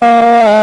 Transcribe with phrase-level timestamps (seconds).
[0.00, 0.57] Uh...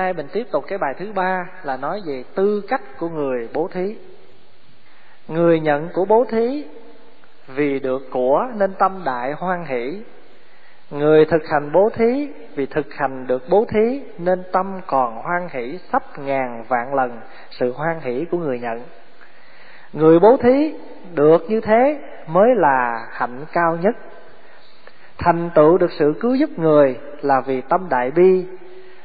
[0.00, 3.48] nay mình tiếp tục cái bài thứ ba là nói về tư cách của người
[3.52, 3.96] bố thí.
[5.28, 6.64] Người nhận của bố thí
[7.48, 10.02] vì được của nên tâm đại hoan hỷ.
[10.90, 15.48] Người thực hành bố thí vì thực hành được bố thí nên tâm còn hoan
[15.50, 18.82] hỷ sắp ngàn vạn lần sự hoan hỷ của người nhận.
[19.92, 20.74] Người bố thí
[21.14, 23.96] được như thế mới là hạnh cao nhất.
[25.18, 28.46] Thành tựu được sự cứu giúp người là vì tâm đại bi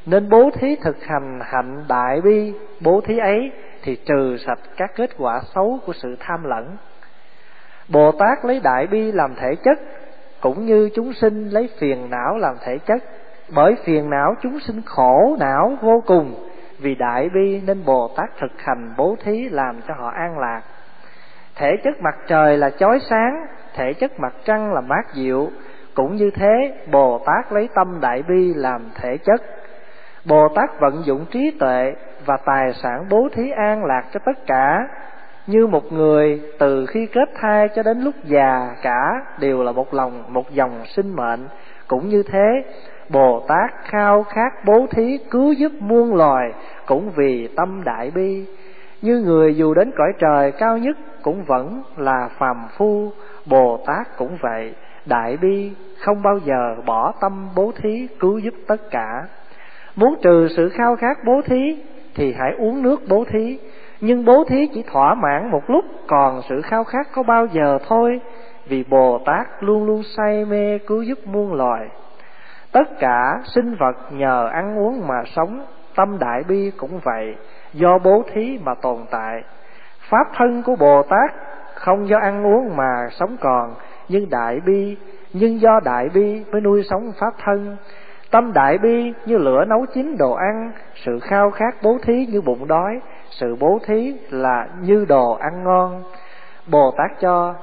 [0.06, 3.52] nên bố thí thực hành hạnh đại bi, bố thí ấy
[3.84, 6.78] thì trừ sạch các kết quả xấu của sự tham lẫn.
[7.88, 9.80] Bồ tát lấy đại bi làm thể chất,
[10.42, 13.04] cũng như chúng sinh lấy phiền não làm thể chất.
[13.56, 18.30] Bởi phiền não chúng sinh khổ não vô cùng, vì đại bi nên bồ tát
[18.40, 20.62] thực hành bố thí làm cho họ an lạc.
[21.56, 25.50] Thể chất mặt trời là chói sáng, thể chất mặt trăng là mát dịu.
[25.94, 29.42] Cũng như thế, bồ tát lấy tâm đại bi làm thể chất
[30.26, 31.94] bồ tát vận dụng trí tuệ
[32.26, 34.88] và tài sản bố thí an lạc cho tất cả,
[35.48, 39.94] như một người từ khi kết thai cho đến lúc già cả đều là một
[39.94, 41.48] lòng, một dòng sinh mệnh.
[41.88, 42.64] Cũng như thế
[43.10, 46.54] bồ tát khao khát bố thí, cứu giúp muôn loài
[46.86, 48.46] cũng vì tâm đại bi.
[49.02, 53.12] Như người dù đến cõi trời cao nhất cũng vẫn là phàm phu
[53.46, 54.74] bồ tát cũng vậy.
[55.06, 59.26] Đại bi không bao giờ bỏ tâm bố thí, cứu giúp tất cả
[59.96, 61.84] muốn trừ sự khao khát bố thí
[62.16, 63.60] thì hãy uống nước bố thí.
[64.02, 67.80] Nhưng bố thí chỉ thỏa mãn một lúc, còn sự khao khát có bao giờ
[67.88, 68.22] thôi,
[68.68, 71.88] vì bồ tát luôn luôn say mê cứu giúp muôn loài.
[72.72, 77.36] Tất cả sinh vật nhờ ăn uống mà sống, tâm đại bi cũng vậy,
[77.74, 79.44] do bố thí mà tồn tại.
[80.10, 81.32] Pháp thân của bồ tát
[81.74, 83.74] không do ăn uống mà sống còn,
[84.10, 84.98] nhưng đại bi,
[85.34, 87.78] nhưng do đại bi mới nuôi sống pháp thân
[88.36, 92.42] tâm đại bi như lửa nấu chín đồ ăn, sự khao khát bố thí như
[92.42, 96.04] bụng đói, sự bố thí là như đồ ăn ngon.
[96.68, 97.54] Bồ tát cho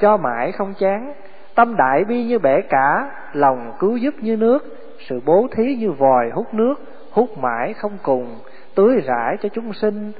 [0.00, 1.14] cho mãi không chán.
[1.54, 4.64] Tâm đại bi như bể cả, lòng cứu giúp như nước,
[5.08, 6.74] sự bố thí như vòi hút nước,
[7.12, 8.26] hút mãi không cùng,
[8.74, 10.12] tưới rải cho chúng sinh.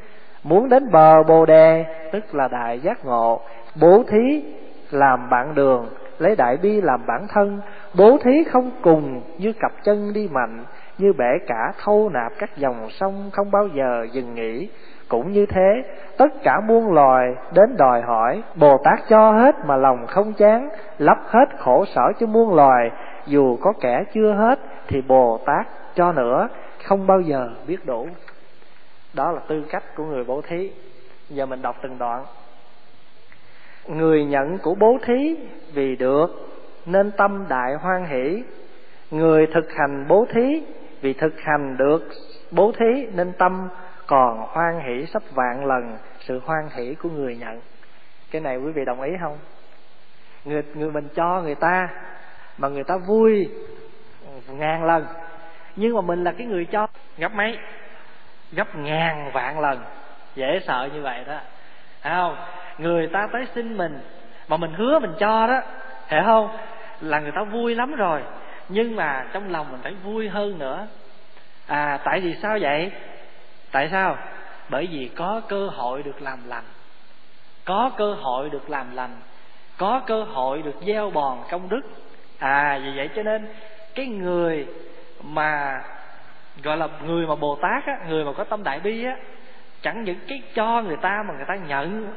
[0.43, 3.41] Muốn đến bờ bồ đề, tức là đại giác ngộ,
[3.81, 4.45] bố thí
[4.91, 5.89] làm bạn đường,
[6.19, 7.61] lấy đại bi làm bản thân
[7.95, 10.65] bố thí không cùng như cặp chân đi mạnh,
[10.99, 14.69] như bể cả thâu nạp các dòng sông không bao giờ dừng nghỉ.
[15.09, 15.83] Cũng như thế,
[16.17, 20.69] tất cả muôn loài đến đòi hỏi, bồ tát cho hết mà lòng không chán,
[20.99, 22.91] lấp hết khổ sở cho muôn loài.
[23.27, 26.49] Dù có kẻ chưa hết thì bồ tát cho nữa,
[26.85, 28.07] không bao giờ biết đủ.
[29.15, 30.71] Đó là tư cách của người bố thí.
[31.29, 32.25] Giờ mình đọc từng đoạn.
[33.87, 35.37] Người nhận của bố thí
[35.75, 36.52] vì được
[36.87, 38.43] nên tâm đại hoan hỷ.
[39.11, 40.63] Người thực hành bố thí,
[41.01, 42.09] vì thực hành được
[42.51, 43.69] bố thí nên tâm
[44.07, 47.61] còn hoan hỷ sắp vạn lần sự hoan hỷ của người nhận.
[48.31, 49.39] Cái này quý vị đồng ý không?
[50.45, 51.89] Người người mình cho người ta
[52.59, 53.51] mà người ta vui
[54.49, 55.07] ngàn lần.
[55.77, 56.87] Nhưng mà mình là cái người cho
[57.19, 57.59] gấp mấy?
[58.53, 59.79] Gấp ngàn vạn lần.
[60.35, 61.41] Dễ sợ như vậy đó.
[62.03, 62.37] Phải không?
[62.79, 64.01] Người ta tới xin mình
[64.49, 65.61] mà mình hứa mình cho đó.
[66.09, 66.57] Hiểu không?
[67.03, 68.23] Là người ta vui lắm rồi.
[68.69, 70.87] Nhưng mà trong lòng mình phải vui hơn nữa.
[71.67, 72.93] À tại vì sao vậy?
[73.73, 74.17] Tại sao?
[74.69, 76.65] Bởi vì có cơ hội được làm lành.
[77.65, 79.17] Có cơ hội được làm lành.
[79.77, 81.81] Có cơ hội được gieo bòn công đức.
[82.39, 83.49] À vì vậy cho nên
[83.95, 84.67] cái người
[85.23, 85.81] mà,
[86.63, 89.17] gọi là người mà bồ tát á, người mà có tâm đại bi á,
[89.83, 92.15] chẳng những cái cho người ta mà người ta nhận,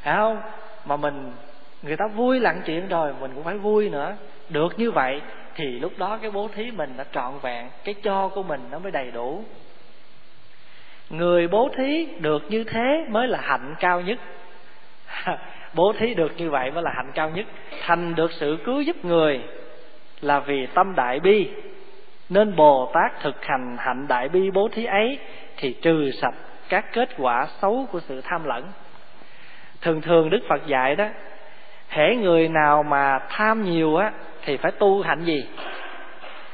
[0.00, 0.40] phải không?
[0.84, 1.32] Mà mình
[1.82, 4.16] người ta vui lặng chuyện rồi, mình cũng phải vui nữa.
[4.48, 5.20] Được như vậy
[5.54, 8.78] thì lúc đó cái bố thí mình đã trọn vẹn, cái cho của mình nó
[8.78, 9.44] mới đầy đủ.
[11.10, 14.18] Người bố thí được như thế mới là hạnh cao nhất.
[15.74, 17.46] Bố thí được như vậy mới là hạnh cao nhất.
[17.80, 19.40] Thành được sự cứu giúp người
[20.20, 21.50] là vì tâm đại bi.
[22.28, 25.18] Nên bồ tát thực hành hạnh đại bi bố thí ấy
[25.56, 26.34] thì trừ sạch
[26.68, 28.64] các kết quả xấu của sự tham lẫn.
[29.80, 31.08] Thường thường đức phật dạy đó
[31.88, 34.12] hễ người nào mà tham nhiều á,
[34.44, 35.46] thì phải tu hạnh gì?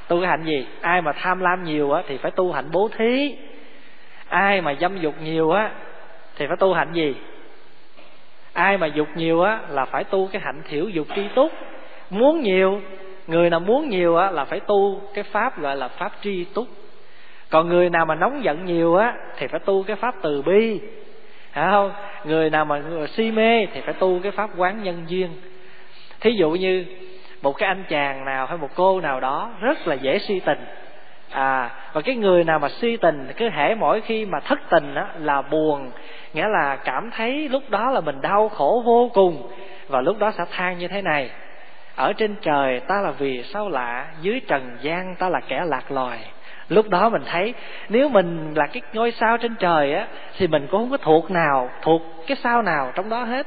[0.09, 0.67] Tu cái hạnh gì?
[0.81, 3.37] Ai mà tham lam nhiều á, thì phải tu hạnh bố thí.
[4.29, 5.71] Ai mà dâm dục nhiều á,
[6.37, 7.15] thì phải tu hạnh gì?
[8.53, 11.53] Ai mà dục nhiều á, là phải tu cái hạnh thiểu dục tri túc.
[12.11, 12.81] Muốn nhiều,
[13.27, 16.67] người nào muốn nhiều á, là phải tu cái pháp gọi là pháp tri túc.
[17.51, 20.81] Còn người nào mà nóng giận nhiều á, thì phải tu cái pháp từ bi
[21.55, 21.93] phải không?
[22.25, 25.31] Người nào mà si mê thì phải tu cái pháp quán nhân duyên.
[26.21, 26.85] Thí dụ như
[27.43, 30.65] một cái anh chàng nào hay một cô nào đó rất là dễ si tình.
[31.31, 34.95] À và cái người nào mà si tình cứ hễ mỗi khi mà thất tình
[34.95, 35.91] á là buồn.
[36.33, 39.51] Nghĩa là cảm thấy lúc đó là mình đau khổ vô cùng
[39.89, 41.31] và lúc đó sẽ than như thế này.
[41.97, 45.93] Ở trên trời ta là vì sao lạ, dưới trần gian ta là kẻ lạc
[45.93, 46.19] loài
[46.69, 47.55] lúc đó mình thấy,
[47.89, 50.07] nếu mình là cái ngôi sao trên trời á,
[50.39, 53.47] thì mình cũng không có thuộc nào, thuộc cái sao nào trong đó hết.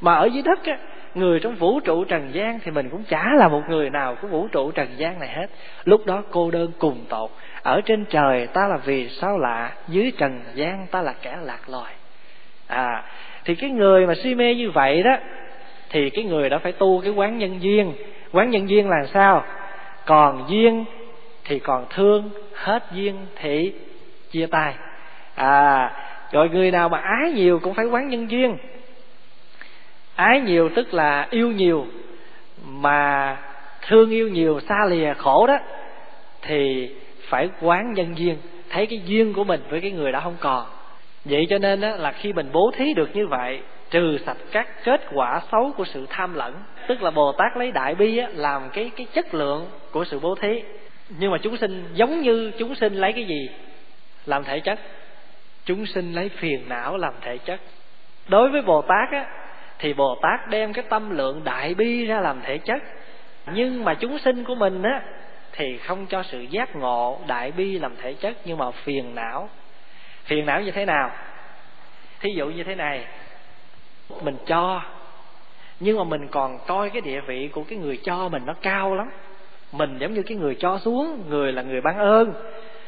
[0.00, 0.78] Mà ở dưới đất á,
[1.14, 4.28] người trong vũ trụ trần gian thì mình cũng chả là một người nào của
[4.28, 5.46] vũ trụ trần gian này hết.
[5.84, 7.30] Lúc đó cô đơn cùng tột.
[7.62, 11.68] Ở trên trời ta là vì sao lạ, dưới trần gian ta là kẻ lạc
[11.68, 11.94] loài.
[12.66, 13.02] À
[13.44, 15.16] thì cái người mà si mê như vậy đó,
[15.90, 17.92] thì cái người đã phải tu cái quán nhân duyên.
[18.32, 19.44] Quán nhân duyên là sao?
[20.06, 20.84] Còn duyên
[21.48, 23.72] thì còn thương hết duyên thì
[24.30, 24.74] chia tay.
[25.34, 25.92] À
[26.32, 28.56] rồi người nào mà ái nhiều cũng phải quán nhân duyên.
[30.16, 31.86] Ái nhiều tức là yêu nhiều
[32.64, 33.36] mà
[33.86, 35.58] thương yêu nhiều xa lìa khổ đó
[36.42, 36.90] thì
[37.28, 38.36] phải quán nhân duyên.
[38.70, 40.66] Thấy cái duyên của mình với cái người đã không còn.
[41.24, 43.60] Vậy cho nên đó, là khi mình bố thí được như vậy
[43.90, 46.54] trừ sạch các kết quả xấu của sự tham lẫn
[46.88, 50.18] tức là bồ tát lấy đại bi á, làm cái cái chất lượng của sự
[50.20, 50.62] bố thí
[51.08, 53.48] nhưng mà chúng sinh giống như chúng sinh lấy cái gì?
[54.26, 54.78] Làm thể chất.
[55.64, 57.60] Chúng sinh lấy phiền não làm thể chất.
[58.28, 59.26] Đối với bồ tát á,
[59.78, 62.82] thì bồ tát đem cái tâm lượng đại bi ra làm thể chất.
[63.52, 65.02] Nhưng mà chúng sinh của mình á,
[65.52, 69.48] thì không cho sự giác ngộ đại bi làm thể chất, nhưng mà phiền não.
[70.24, 71.10] Phiền não như thế nào?
[72.20, 73.04] Thí dụ như thế này.
[74.22, 74.82] Mình cho,
[75.80, 78.94] nhưng mà mình còn coi cái địa vị của cái người cho mình nó cao
[78.94, 79.10] lắm
[79.72, 82.32] mình giống như cái người cho xuống, người là người ban ơn.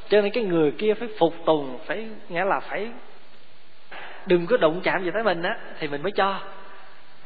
[0.09, 2.89] Cho nên cái người kia phải phục tùng, phải, nghĩa là phải
[4.27, 6.41] đừng có đụng chạm gì tới mình á, thì mình mới cho.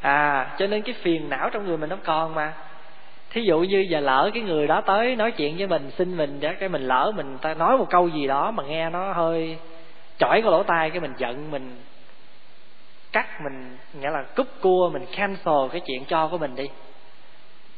[0.01, 2.53] À cho nên cái phiền não trong người mình nó còn mà.
[3.29, 6.39] Thí dụ như giờ lỡ cái người đó tới nói chuyện với mình, xin mình
[6.59, 9.57] cái mình lỡ mình ta nói một câu gì đó mà nghe nó hơi
[10.19, 11.75] chỏi cái lỗ tai, cái mình giận, mình
[13.11, 16.69] cắt, mình, nghĩa là cúp cua, mình cancel cái chuyện cho của mình đi.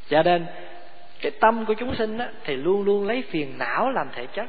[0.09, 0.45] Cho nên
[1.21, 4.45] cái tâm của chúng sinh á, thì luôn luôn lấy phiền não làm thể chất.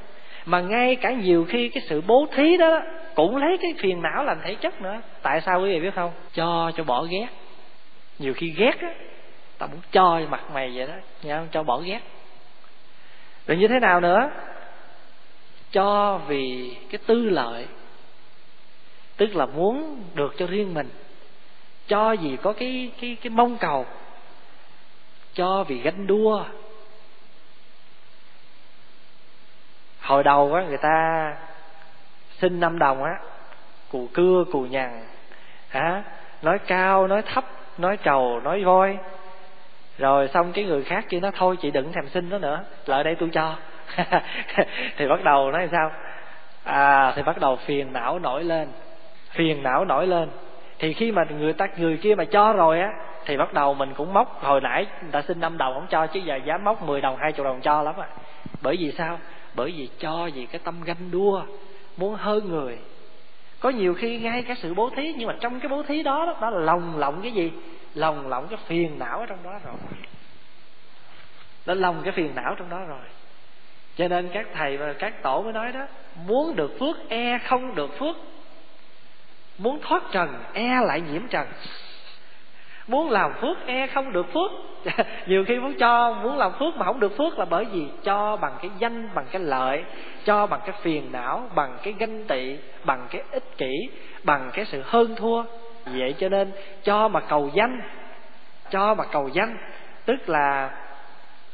[0.46, 2.82] Mà ngay cả nhiều khi cái sự bố thí đó
[3.14, 5.00] cũng lấy cái phiền não làm thể chất nữa.
[5.22, 6.12] Tại sao quý vị biết không?
[6.32, 7.26] Cho cho bỏ ghét.
[8.18, 8.94] Nhiều khi ghét á
[9.58, 10.94] ta muốn cho mặt mày vậy đó.
[11.22, 12.00] Nha cho bỏ ghét.
[13.46, 14.30] Rồi như thế nào nữa?
[15.72, 17.66] Cho vì cái tư lợi.
[19.16, 20.88] Tức là muốn được cho riêng mình.
[21.88, 23.86] Cho gì có cái cái cái mong cầu
[25.38, 26.44] cho vì ganh đua.
[30.00, 31.36] Hồi đầu á, người ta
[32.38, 33.18] xin năm đồng á,
[33.90, 35.04] cù cưa, cù nhằn
[35.68, 36.02] hả?
[36.42, 37.44] Nói cao, nói thấp,
[37.78, 38.98] nói trầu, nói voi.
[39.98, 43.04] Rồi xong cái người khác kia nó, thôi chị đừng thèm xin nó nữa, lại
[43.04, 43.56] đây tôi cho.
[44.96, 45.90] Thì bắt đầu nói sao?
[46.64, 48.68] À thì bắt đầu phiền não nổi lên,
[49.30, 50.30] phiền não nổi lên.
[50.78, 52.90] Thì khi mà người ta, người kia mà cho rồi á
[53.28, 54.42] thì bắt đầu mình cũng móc.
[54.42, 57.16] Hồi nãy người ta xin năm đồng không cho chứ giờ dám móc 10 đồng
[57.16, 58.08] hai chục đồng cho lắm à
[58.62, 59.18] bởi vì sao?
[59.54, 61.42] Bởi vì cho vì cái tâm ganh đua
[61.96, 62.78] muốn hơn người.
[63.60, 66.26] Có nhiều khi ngay cái sự bố thí nhưng mà trong cái bố thí đó
[66.26, 67.52] đó, đó là lòng lộng cái gì?
[67.94, 69.74] Lòng lộng cái phiền não ở trong đó rồi.
[71.66, 73.06] Nó lòng cái phiền não trong đó rồi.
[73.96, 75.86] Cho nên các thầy và các tổ mới nói đó
[76.26, 78.16] muốn được phước e không được phước.
[79.58, 81.46] Muốn thoát trần e lại nhiễm trần
[82.88, 84.50] muốn làm phước e không được phước.
[85.26, 88.36] Nhiều khi muốn cho, muốn làm phước mà không được phước là bởi vì cho
[88.36, 89.84] bằng cái danh, bằng cái lợi,
[90.24, 93.90] cho bằng cái phiền não, bằng cái ganh tị, bằng cái ích kỷ,
[94.24, 95.42] bằng cái sự hơn thua.
[95.84, 96.52] Vậy cho nên
[96.82, 97.80] cho mà cầu danh,
[98.70, 99.56] cho mà cầu danh,
[100.04, 100.70] tức là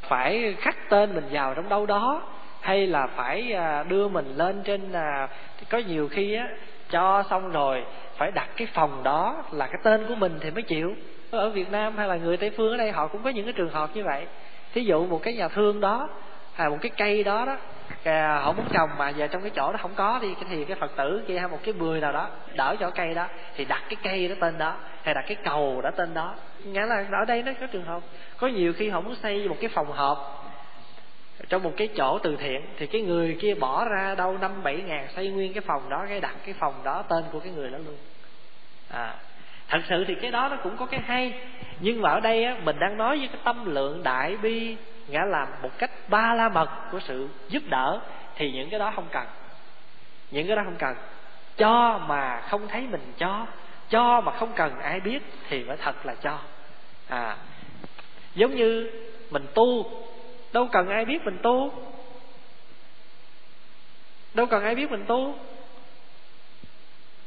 [0.02, 2.22] phải khắc tên mình vào trong đâu đó,
[2.60, 5.28] hay là phải à, đưa mình lên trên à,
[5.68, 6.48] có nhiều khi á,
[6.90, 7.84] cho xong rồi
[8.16, 10.94] phải đặt cái phòng đó là cái tên của mình thì mới chịu.
[11.38, 13.52] ở Việt Nam hay là người Tây phương ở đây họ cũng có những cái
[13.52, 14.26] trường hợp như vậy.
[14.74, 16.08] Thí dụ một cái nhà thương đó
[16.54, 17.56] hay một cái cây đó đó
[18.04, 20.76] à, họ muốn trồng mà giờ trong cái chỗ đó không có đi thì cái
[20.80, 23.82] phật tử kia hay một cái bưởi nào đó đỡ cho cây đó thì đặt
[23.88, 26.34] cái cây đó tên đó hay đặt cái cầu đó tên đó.
[26.64, 28.02] Nghĩa là ở đây nó có trường hợp.
[28.36, 30.40] Có nhiều khi họ muốn xây một cái phòng họp
[31.48, 34.76] trong một cái chỗ từ thiện thì cái người kia bỏ ra đâu năm bảy
[34.76, 37.70] ngàn xây nguyên cái phòng đó cái đặt cái phòng đó tên của cái người
[37.70, 37.96] đó luôn.
[38.90, 39.14] À
[39.68, 41.40] thật sự thì cái đó nó cũng có cái hay.
[41.80, 44.76] Nhưng mà ở đây á, mình đang nói với cái tâm lượng đại bi
[45.08, 48.00] ngã làm một cách ba la mật của sự giúp đỡ
[48.36, 49.26] thì những cái đó không cần.
[50.30, 50.96] Những cái đó không cần.
[51.56, 53.46] Cho mà không thấy mình cho
[53.90, 56.38] cho mà không cần ai biết thì mới thật là cho.
[57.08, 57.36] À
[58.34, 58.90] giống như
[59.30, 59.90] mình tu
[60.52, 61.72] đâu cần ai biết mình tu.
[64.34, 65.34] Đâu cần ai biết mình tu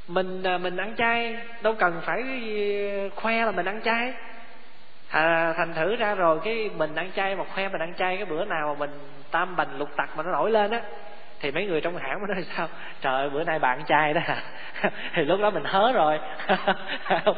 [0.07, 4.13] mình à, mình ăn chay đâu cần phải ờ, khoe là mình ăn chay.
[5.09, 8.25] À, thành thử ra rồi cái mình ăn chay mà khoe mình ăn chay cái
[8.25, 8.99] bữa nào mà mình
[9.31, 10.81] tam bành lục tặc mà nó nổi lên á
[11.39, 12.67] thì mấy người trong hãng mới nói sao?
[13.01, 14.21] Trời ơi bữa nay bạn trai đó
[15.13, 16.19] thì lúc đó mình hớ rồi.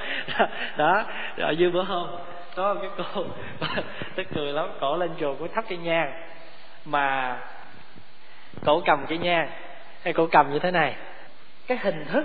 [0.78, 1.04] Đó
[1.38, 2.10] rồi như bữa hôm
[2.56, 3.24] có cái cô
[4.16, 6.14] tức cười lắm cổ lên chùa của thắp cái nhang.
[6.86, 7.38] Mà
[8.66, 9.50] cổ cầm cái nhang
[10.04, 10.96] hay cổ cầm như thế này.
[11.68, 12.24] Cái hình thức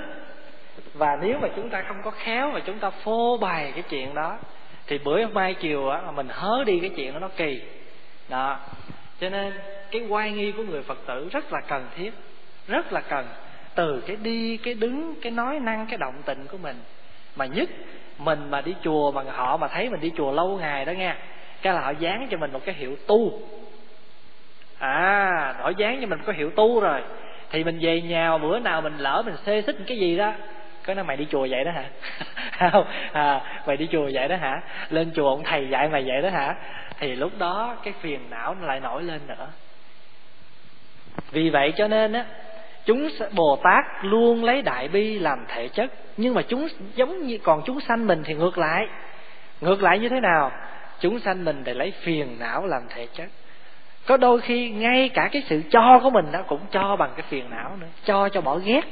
[0.95, 4.15] và nếu mà chúng ta không có khéo và chúng ta phô bày cái chuyện
[4.15, 4.39] đó,
[4.87, 7.61] thì bữa mai chiều á mình hớ đi cái chuyện đó nó kỳ.
[8.29, 8.59] Đó.
[9.21, 9.53] Cho nên
[9.91, 12.13] cái quan nghi của người phật tử rất là cần thiết,
[12.69, 13.27] rất là cần.
[13.75, 16.77] Từ cái đi, cái đứng, cái nói năng, cái động tịnh của mình.
[17.37, 17.69] Mà nhất,
[18.19, 21.15] mình mà đi chùa mà họ mà thấy mình đi chùa lâu ngày đó nghe,
[21.63, 23.41] cái là họ dán cho mình một cái hiệu tu.
[24.79, 27.03] À họ dán cho mình có hiệu tu rồi.
[27.51, 30.33] Thì mình về nhà, bữa nào mình lỡ mình xê xích cái gì đó
[30.87, 31.85] có nói mày đi chùa vậy đó hả?
[32.71, 34.61] Không à, mày đi chùa vậy đó hả?
[34.91, 36.55] Lên chùa ông thầy dạy mày vậy đó hả?
[36.99, 39.49] Thì lúc đó cái phiền não nó lại nổi lên nữa.
[41.31, 42.25] Vì vậy cho nên á
[42.85, 45.91] chúng bồ tát luôn lấy đại bi làm thể chất.
[46.17, 48.87] Nhưng mà chúng giống như còn chúng sanh mình thì ngược lại.
[49.61, 50.51] Ngược lại như thế nào?
[51.01, 53.29] Chúng sanh mình để lấy phiền não làm thể chất.
[54.07, 57.27] Có đôi khi ngay cả cái sự cho của mình nó cũng cho bằng cái
[57.29, 58.83] phiền não nữa cho cho bỏ ghét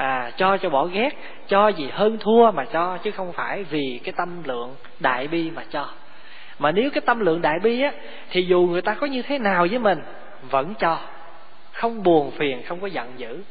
[0.00, 1.10] à cho cho bỏ ghét,
[1.48, 5.50] cho gì hơn thua mà cho, chứ không phải vì cái tâm lượng đại bi
[5.50, 5.88] mà cho.
[6.58, 7.92] Mà nếu cái tâm lượng đại bi á,
[8.30, 10.02] thì dù người ta có như thế nào với mình,
[10.50, 10.98] vẫn cho.
[11.72, 13.42] Không buồn phiền, không có giận dữ.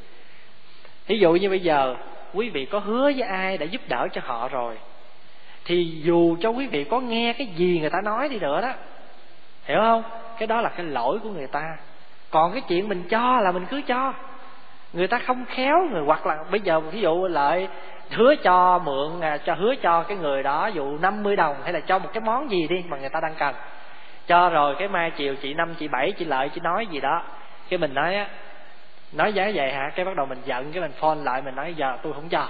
[1.08, 1.96] Ví dụ như bây giờ,
[2.34, 4.76] quý vị có hứa với ai đã giúp đỡ cho họ rồi,
[5.66, 8.74] thì dù cho quý vị có nghe cái gì người ta nói đi nữa đó,
[9.66, 10.04] hiểu không?
[10.40, 11.78] Cái đó là cái lỗi của người ta.
[12.30, 14.14] Còn cái chuyện mình cho là mình cứ cho
[14.94, 17.68] người ta không khéo người, hoặc là bây giờ ví dụ lại
[18.10, 21.80] hứa cho mượn à, cho hứa cho cái người đó dụ 50 đồng hay là
[21.80, 23.56] cho một cái món gì đi mà người ta đang cần.
[24.28, 27.24] Cho rồi cái mai chiều chị năm, chị bảy, chị lợi, chị nói gì đó.
[27.70, 28.28] Cái mình nói á,
[29.12, 29.92] nói giá vậy hả?
[29.96, 32.48] Cái bắt đầu mình giận, cái mình phone lại, mình nói giờ tôi không cho.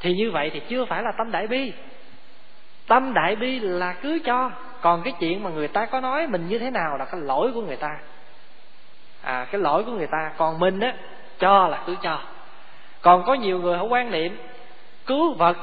[0.00, 1.72] Thì như vậy thì chưa phải là tâm đại bi.
[2.88, 4.50] Tâm đại bi là cứ cho.
[4.80, 7.50] Còn cái chuyện mà người ta có nói mình như thế nào là cái lỗi
[7.54, 7.98] của người ta.
[9.22, 10.32] À cái lỗi của người ta.
[10.36, 10.94] Còn mình á
[11.40, 12.18] cho là cứ cho.
[13.02, 14.36] Còn có nhiều người họ quan niệm,
[15.06, 15.56] cứu vật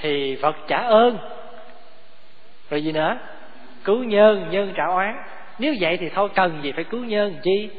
[0.00, 1.18] thì vật trả ơn.
[2.70, 3.18] Rồi gì nữa?
[3.84, 5.22] Cứu nhân nhân trả oán.
[5.58, 7.70] Nếu vậy thì thôi, cần gì phải cứu nhân, chi?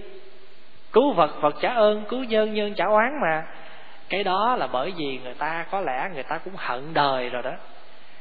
[0.91, 3.43] Cứu vật vật trả ơn, cứu nhân nhân trả oán mà.
[4.09, 7.43] Cái đó là bởi vì người ta có lẽ người ta cũng hận đời rồi
[7.43, 7.51] đó.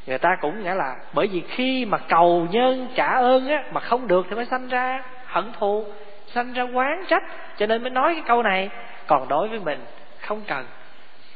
[0.07, 3.81] Người ta cũng nghĩa là bởi vì khi mà cầu nhân trả ơn á, mà
[3.81, 5.85] không được thì mới sanh ra hận thù,
[6.27, 7.23] sanh ra quán trách.
[7.57, 8.69] Cho nên mới nói cái câu này
[9.09, 9.79] còn đối với mình
[10.21, 10.67] không cần.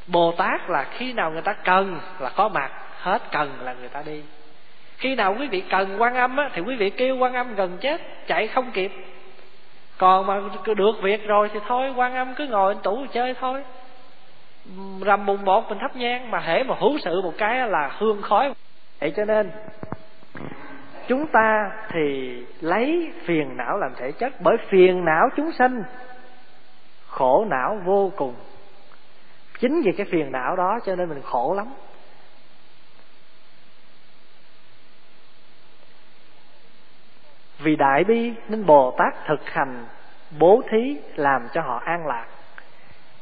[0.07, 3.89] Bồ tát là khi nào người ta cần là có mặt hết cần là người
[3.89, 4.23] ta đi.
[4.97, 7.79] Khi nào quý vị cần quan âm á, thì quý vị kêu quan âm gần
[7.81, 8.93] chết chạy không kịp.
[9.99, 10.41] Còn mà
[10.77, 13.65] được việc rồi thì thôi quan âm cứ ngồi tủ chơi thôi.
[15.07, 18.23] Rầm bùng bột mình thắp nhang mà hễ mà hữu sự một cái là hương
[18.23, 18.53] khói.
[19.01, 19.51] Vậy cho nên
[21.09, 25.83] chúng ta thì lấy phiền não làm thể chất bởi phiền não chúng sanh
[27.13, 28.35] khổ não vô cùng.
[29.61, 31.67] Chính vì cái phiền não đó cho nên mình khổ lắm.
[37.59, 39.87] Vì đại bi nên bồ tát thực hành
[40.39, 42.27] bố thí làm cho họ an lạc.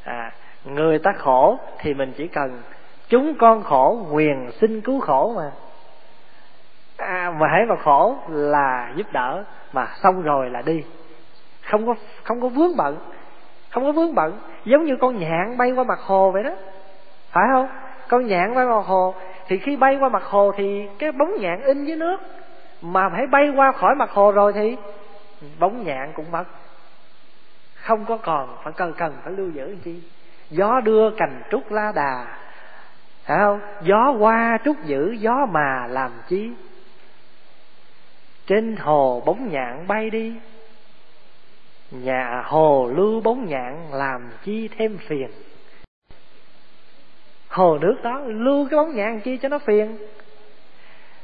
[0.04, 0.32] À,
[0.64, 2.62] người ta khổ thì mình chỉ cần
[3.08, 5.50] chúng con khổ nguyền xin cứu khổ mà.
[6.96, 10.84] À, mà hãy mà khổ là giúp đỡ mà xong rồi là đi.
[11.62, 12.98] Không có không có vướng bận
[13.70, 14.38] không có vướng bận.
[14.64, 16.52] Giống như con nhạn bay qua mặt hồ vậy đó.
[17.30, 17.68] Phải không?
[18.08, 19.14] Con nhạn bay qua mặt hồ,
[19.46, 22.20] thì khi bay qua mặt hồ thì cái bóng nhạn in dưới nước.
[22.82, 24.76] Mà phải bay qua khỏi mặt hồ rồi thì
[25.58, 26.44] bóng nhạn cũng mất.
[27.74, 30.02] Không có còn, phải cần cần, phải lưu giữ chi?
[30.50, 32.26] Gió đưa cành trúc lá đà.
[33.24, 33.60] Phải không?
[33.82, 36.50] Gió qua trúc giữ gió mà làm chi?
[38.46, 40.34] Trên hồ bóng nhạn bay đi
[41.90, 45.28] nhà hồ lưu bóng nhạn làm chi thêm phiền.
[47.48, 49.96] Hồ nước đó lưu cái bóng nhạn chi cho nó phiền.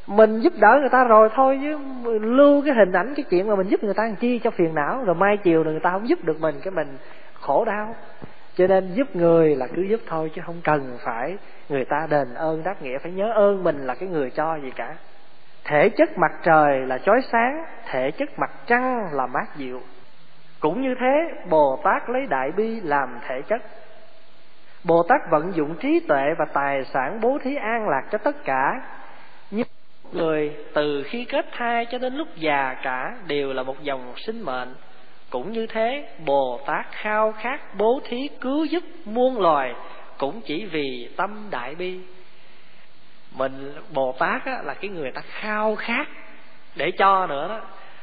[0.07, 1.79] Mình giúp đỡ người ta rồi thôi chứ
[2.19, 4.75] lưu cái hình ảnh, cái chuyện mà mình giúp người ta làm chi cho phiền
[4.75, 6.99] não, rồi mai chiều rồi người ta không giúp được mình, cái mình
[7.41, 7.95] khổ đau.
[8.57, 11.37] Cho nên giúp người là cứ giúp thôi chứ không cần phải
[11.69, 14.71] người ta đền ơn đáp nghĩa, phải nhớ ơn mình là cái người cho gì
[14.77, 14.97] cả.
[15.65, 19.81] Thể chất mặt trời là chói sáng, thể chất mặt trăng là mát dịu
[20.61, 23.63] cũng như thế bồ tát lấy đại bi làm thể chất.
[24.85, 28.45] Bồ tát vận dụng trí tuệ và tài sản bố thí an lạc cho tất
[28.45, 28.81] cả.
[29.51, 29.67] Nhưng
[30.13, 34.43] người từ khi kết thai cho đến lúc già cả đều là một dòng sinh
[34.43, 34.75] mệnh.
[35.31, 39.75] Cũng như thế bồ tát khao khát bố thí cứu giúp muôn loài
[40.19, 42.01] cũng chỉ vì tâm đại bi.
[43.37, 46.09] Mình bồ tát á, là cái người ta khao khát
[46.77, 47.61] để cho nữa đó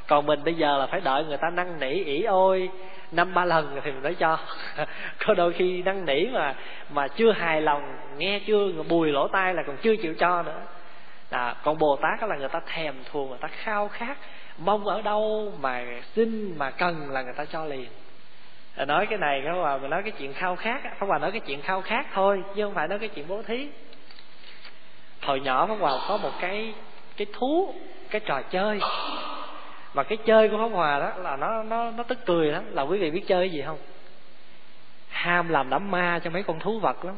[0.08, 2.70] còn mình bây giờ là phải đợi người ta năn nỉ ỉ ôi
[3.12, 4.38] năm ba lần thì mình mới cho.
[5.26, 6.56] Có đôi khi năn nỉ mà
[6.90, 10.62] mà chưa hài lòng nghe chưa bùi lỗ tai là còn chưa chịu cho nữa.
[11.30, 14.18] À, còn bồ tát là người ta thèm thuồng người ta khao khát
[14.58, 17.88] mong ở đâu mà xin mà cần là người ta cho liền.
[18.88, 21.40] Nói cái này các mà mình nói cái chuyện khao khát không mà nói cái
[21.40, 23.68] chuyện khao khát thôi chứ không phải nói cái chuyện bố thí.
[25.22, 26.74] Hồi nhỏ pháp hòa có một cái
[27.18, 27.74] cái thú
[28.10, 28.80] cái trò chơi
[29.94, 32.64] mà cái chơi của pháp hòa đó là nó nó nó tức cười lắm.
[32.72, 33.78] Là quý vị biết chơi cái gì không?
[35.10, 37.16] Ham làm đám ma cho mấy con thú vật lắm.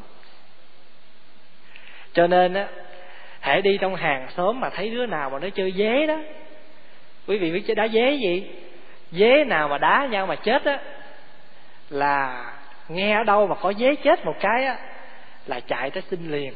[2.12, 2.68] Cho nên á
[3.40, 6.18] hãy đi trong hàng xóm mà thấy đứa nào mà nó chơi dế đó,
[7.26, 8.50] quý vị biết chơi đá dế gì?
[9.12, 10.78] Dế nào mà đá nhau mà chết á,
[11.90, 12.44] là
[12.88, 14.78] nghe ở đâu mà có dế chết một cái á,
[15.46, 16.52] là chạy tới xin liền.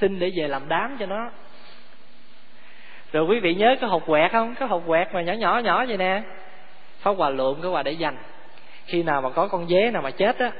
[0.00, 1.30] Xin để về làm đám cho nó
[3.14, 4.54] rồi quý vị nhớ cái hộp quẹt không?
[4.54, 6.22] Cái hộp quẹt mà nhỏ nhỏ nhỏ vậy nè.
[7.00, 8.16] Pháp quà lượm, cái quà để dành.
[8.86, 10.50] Khi nào mà có con dế nào mà chết á,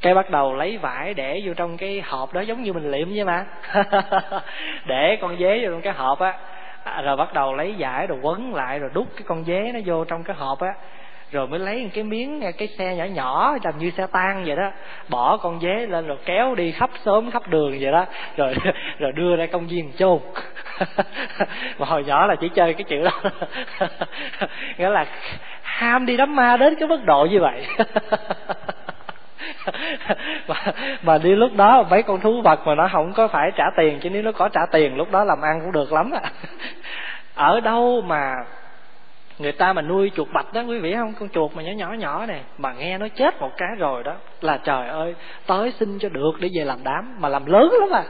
[0.00, 3.08] cái bắt đầu lấy vải để vô trong cái hộp đó, giống như mình liệm
[3.14, 3.44] vậy mà.
[4.86, 6.34] Để con dế vô trong cái hộp á.
[6.84, 9.80] À, rồi bắt đầu lấy vải rồi quấn lại rồi đút cái con dế nó
[9.86, 10.74] vô trong cái hộp á
[11.32, 14.70] rồi mới lấy cái miếng cái xe nhỏ nhỏ làm như xe tan vậy đó.
[15.08, 18.06] Bỏ con dế lên rồi kéo đi khắp xóm khắp đường vậy đó.
[18.36, 18.54] Rồi
[18.98, 20.18] rồi đưa ra công viên chôn.
[21.78, 23.30] Mà hồi nhỏ là chỉ chơi cái chữ đó.
[24.78, 25.06] Nghĩa là
[25.62, 27.66] ham đi đám ma đến cái mức độ như vậy.
[30.48, 30.54] Mà,
[31.02, 34.00] mà đi lúc đó mấy con thú vật mà nó không có phải trả tiền
[34.00, 36.30] chứ nếu nó có trả tiền lúc đó làm ăn cũng được lắm à
[37.34, 38.34] ở đâu mà
[39.42, 41.14] người ta mà nuôi chuột bạch đó, quý vị không?
[41.20, 44.14] Con chuột mà nhỏ nhỏ nhỏ này mà nghe nó chết một cái rồi đó,
[44.40, 45.14] là trời ơi,
[45.46, 48.04] tới xin cho được để về làm đám, mà làm lớn lắm à.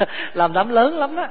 [0.34, 1.26] Làm đám lớn lắm đó.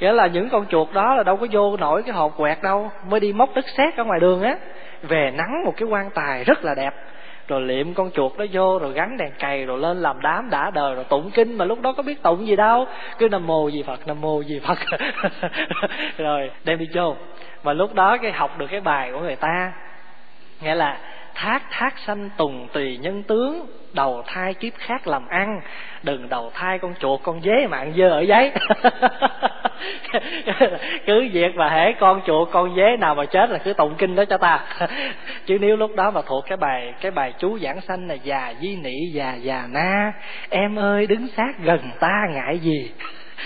[0.00, 2.90] Nghĩa là những con chuột đó là đâu có vô nổi cái hộp quẹt đâu,
[3.08, 4.56] mới đi móc đất sét ở ngoài đường á.
[5.02, 6.94] Về nắng một cái quan tài rất là đẹp,
[7.48, 10.70] rồi liệm con chuột đó vô, rồi gắn đèn cày, rồi lên làm đám đã
[10.74, 12.86] đời, rồi tụng kinh mà lúc đó có biết tụng gì đâu.
[13.18, 14.78] Cứ nam mô gì phật, nam mô gì phật.
[16.18, 17.16] Rồi, đem đi chôn
[17.66, 19.72] mà lúc đó cái học được cái bài của người ta,
[20.60, 20.98] nghĩa là
[21.34, 25.60] thác thác sanh tùng tùy nhân tướng, đầu thai kiếp khác làm ăn,
[26.02, 28.52] đừng đầu thai con chuột, con dế mà ăn dơ ở giấy.
[31.06, 34.16] Cứ việc mà hễ con chuột, con dế nào mà chết là cứ tụng kinh
[34.16, 34.60] đó cho ta.
[35.46, 38.54] Chứ nếu lúc đó mà thuộc cái bài cái bài chú giảng sanh là già
[38.60, 40.12] di nị, già già na,
[40.50, 42.92] em ơi đứng sát gần ta ngại gì?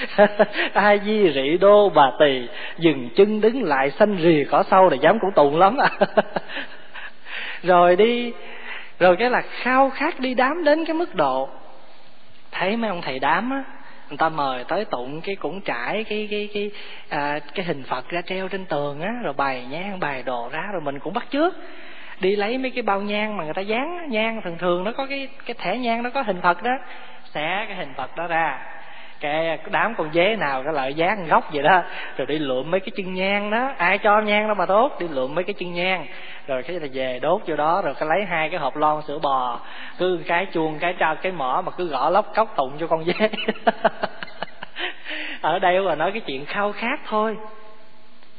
[0.72, 4.96] ai di rị đô bà tỳ dừng chân đứng lại xanh rì cỏ sâu là
[4.96, 5.76] dám cũng tùng lắm.
[5.76, 5.90] À
[7.62, 8.32] rồi đi
[8.98, 11.48] rồi cái là khao khát đi đám đến cái mức độ.
[12.50, 13.64] Thấy mấy ông thầy đám á
[14.10, 16.70] người ta mời tới tụng cái cũng trải cái cái cái
[17.08, 20.68] à, cái hình phật ra treo trên tường á rồi bày nhang bày đồ ra
[20.72, 21.54] rồi mình cũng bắt trước
[22.20, 25.06] đi lấy mấy cái bao nhang mà người ta dán nhang thường thường nó có
[25.06, 26.72] cái cái thẻ nhang nó có hình phật đó
[27.34, 28.58] xẻ cái hình phật đó ra
[29.20, 31.82] cái đám con dế nào cái loại dán góc vậy đó.
[32.16, 33.72] Rồi đi lượm mấy cái chân nhang đó.
[33.76, 36.06] Ai cho nhang đâu mà tốt, đi lượm mấy cái chân nhang.
[36.46, 39.18] Rồi cái là về đốt vô đó, rồi cái lấy hai cái hộp lon sữa
[39.22, 39.60] bò.
[39.98, 43.04] Cứ cái chuông, cái trao cái mỏ mà cứ gõ lóc cốc tụng cho con
[43.04, 43.12] dế.
[45.40, 47.36] Ở đây là nói cái chuyện khao khát thôi.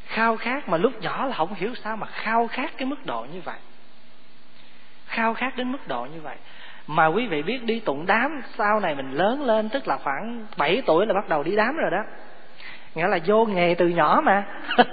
[0.05, 3.25] Khao khát mà lúc nhỏ là không hiểu sao mà khao khát cái mức độ
[3.33, 3.57] như vậy.
[5.07, 6.35] Khao khát đến mức độ như vậy
[6.95, 10.45] mà quý vị biết đi tụng đám, sau này mình lớn lên, tức là khoảng
[10.57, 12.03] 7 tuổi là bắt đầu đi đám rồi đó.
[12.95, 14.43] Nghĩa là vô nghề từ nhỏ mà.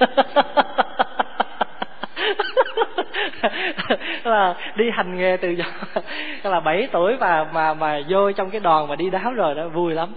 [4.24, 5.56] Là đi hành nghề từ
[6.42, 9.68] là bảy tuổi và, mà mà vô trong cái đoàn mà đi đám rồi đó,
[9.68, 10.08] vui lắm.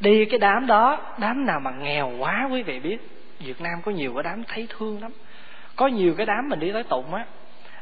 [0.00, 2.98] Đi cái đám đó, đám nào mà nghèo quá quý vị biết,
[3.40, 5.12] Việt Nam có nhiều cái đám thấy thương lắm.
[5.76, 7.24] Có nhiều cái đám mình đi tới tụng á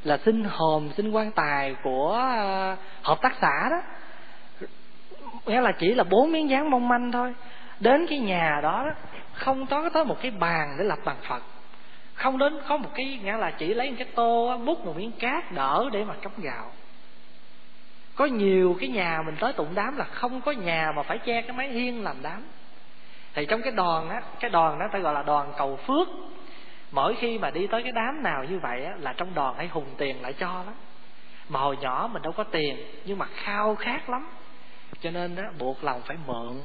[0.07, 3.83] là xin hòm xin quan tài của ờ, hợp tác xã đó.
[5.47, 7.35] Nghĩa là chỉ là bốn miếng dán mong manh thôi.
[7.81, 8.87] Đến cái nhà đó
[9.33, 11.43] không có tới một cái bàn để lập bàn phật.
[12.15, 15.13] Không đến, có một cái, nghĩa là chỉ lấy một cái tô bút một miếng
[15.13, 16.71] cát đỡ để mà cắm gạo.
[18.15, 21.43] Có nhiều cái nhà mình tới tụng đám là không có nhà mà phải che
[21.43, 22.43] cái mái hiên làm đám.
[23.35, 26.09] Thì trong cái đoàn á, cái đoàn đó ta gọi là đoàn cầu phước
[26.97, 29.69] mỗi khi mà đi tới cái đám nào như vậy á là trong đoàn hay
[29.69, 30.75] hùng tiền lại cho lắm.
[31.49, 34.29] Mà hồi nhỏ mình đâu có tiền nhưng mà khao khát lắm.
[35.01, 36.61] Cho nên đó buộc lòng phải mượn.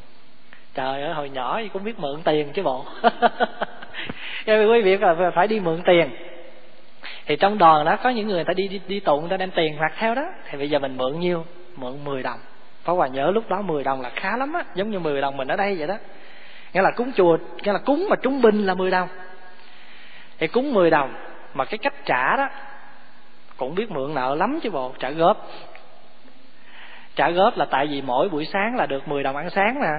[0.74, 2.86] Trời ơi hồi nhỏ thì cũng biết mượn tiền chứ bộ.
[4.46, 6.10] Cho quý vị là phải đi mượn tiền.
[7.26, 9.76] Thì trong đoàn đó có những người ta đi đi, đi tụng ta đem tiền
[9.78, 10.26] hoặc theo đó.
[10.50, 11.46] Thì bây giờ mình mượn nhiêu?
[11.76, 12.39] Mượn 10 đồng.
[12.84, 15.38] Pháp Hòa nhớ lúc đó 10 đồng là khá lắm á Giống như 10 đồng
[15.38, 15.98] mình ở đây vậy đó.
[16.74, 19.10] Nghĩa là cúng chùa Nghĩa là cúng mà trung bình là 10 đồng.
[20.42, 21.14] Thì cúng 10 đồng.
[21.54, 22.50] Mà cái cách trả đó
[23.58, 25.48] Cũng biết mượn nợ lắm chứ bộ Trả góp.
[27.16, 29.92] Trả góp là tại vì mỗi buổi sáng là được 10 đồng ăn sáng nè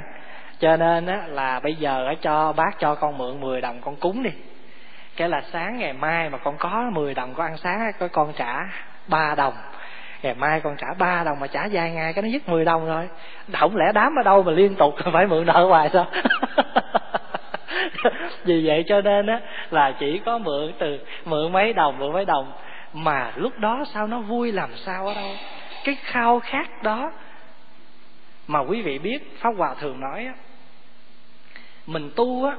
[0.58, 3.96] Cho nên á, là bây giờ á, cho bác cho con mượn 10 đồng con
[3.96, 4.30] cúng đi.
[5.16, 8.32] Cái là sáng ngày mai mà con có 10 đồng con ăn sáng có con
[8.36, 8.58] trả
[9.06, 9.54] 3 đồng.
[10.22, 12.86] Ngày mai con trả 3 đồng mà trả vài ngày cái nó dứt 10 đồng
[12.86, 13.08] rồi.
[13.52, 16.06] Không lẽ đám ở đâu mà liên tục phải mượn nợ hoài sao?
[18.44, 22.24] vì vậy cho nên á, là chỉ có mượn từ, mượn mấy đồng, mượn mấy
[22.24, 22.52] đồng.
[22.92, 25.30] Mà lúc đó sao nó vui làm sao ở đâu?
[25.84, 27.12] Cái khao khát đó
[28.46, 30.34] mà quý vị biết, pháp hòa thường nói á,
[31.86, 32.56] mình tu á,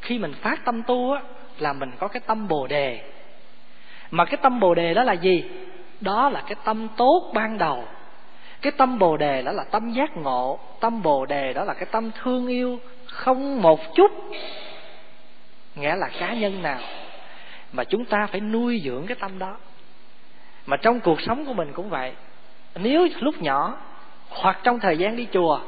[0.00, 1.20] khi mình phát tâm tu á,
[1.58, 3.00] là mình có cái tâm bồ đề.
[4.10, 5.44] Mà cái tâm bồ đề đó là gì?
[6.00, 7.84] Đó là cái tâm tốt ban đầu.
[8.62, 11.86] Cái tâm bồ đề đó là tâm giác ngộ, tâm bồ đề đó là cái
[11.92, 12.80] tâm thương yêu
[13.16, 14.10] không một chút
[15.74, 16.80] nghĩa là cá nhân nào
[17.72, 19.56] mà chúng ta phải nuôi dưỡng cái tâm đó.
[20.66, 22.12] Mà trong cuộc sống của mình cũng vậy.
[22.74, 23.78] Nếu lúc nhỏ
[24.28, 25.60] hoặc trong thời gian đi chùa,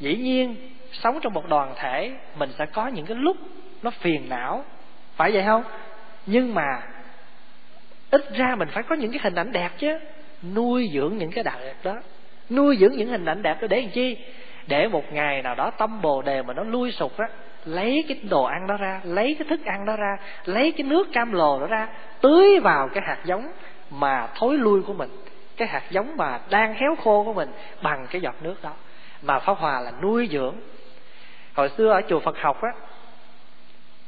[0.00, 0.56] dĩ nhiên
[0.92, 3.36] sống trong một đoàn thể, mình sẽ có những cái lúc
[3.82, 4.64] nó phiền não.
[5.16, 5.62] Phải vậy không?
[6.26, 6.82] Nhưng mà
[8.10, 9.98] ít ra mình phải có những cái hình ảnh đẹp chứ.
[10.54, 11.96] Nuôi dưỡng những cái đẹp đó.
[12.50, 14.16] Nuôi dưỡng những hình ảnh đẹp đó để làm chi?
[14.66, 17.28] Để một ngày nào đó tâm bồ đề mà nó lui sụp á,
[17.64, 21.08] lấy cái đồ ăn đó ra, lấy cái thức ăn đó ra, lấy cái nước
[21.12, 21.88] cam lồ đó ra,
[22.20, 23.52] tưới vào cái hạt giống
[23.90, 25.10] mà thối lui của mình,
[25.56, 28.72] cái hạt giống mà đang héo khô của mình bằng cái giọt nước đó.
[29.22, 30.54] Mà pháp hòa là nuôi dưỡng.
[31.54, 32.70] Hồi xưa ở chùa phật học á,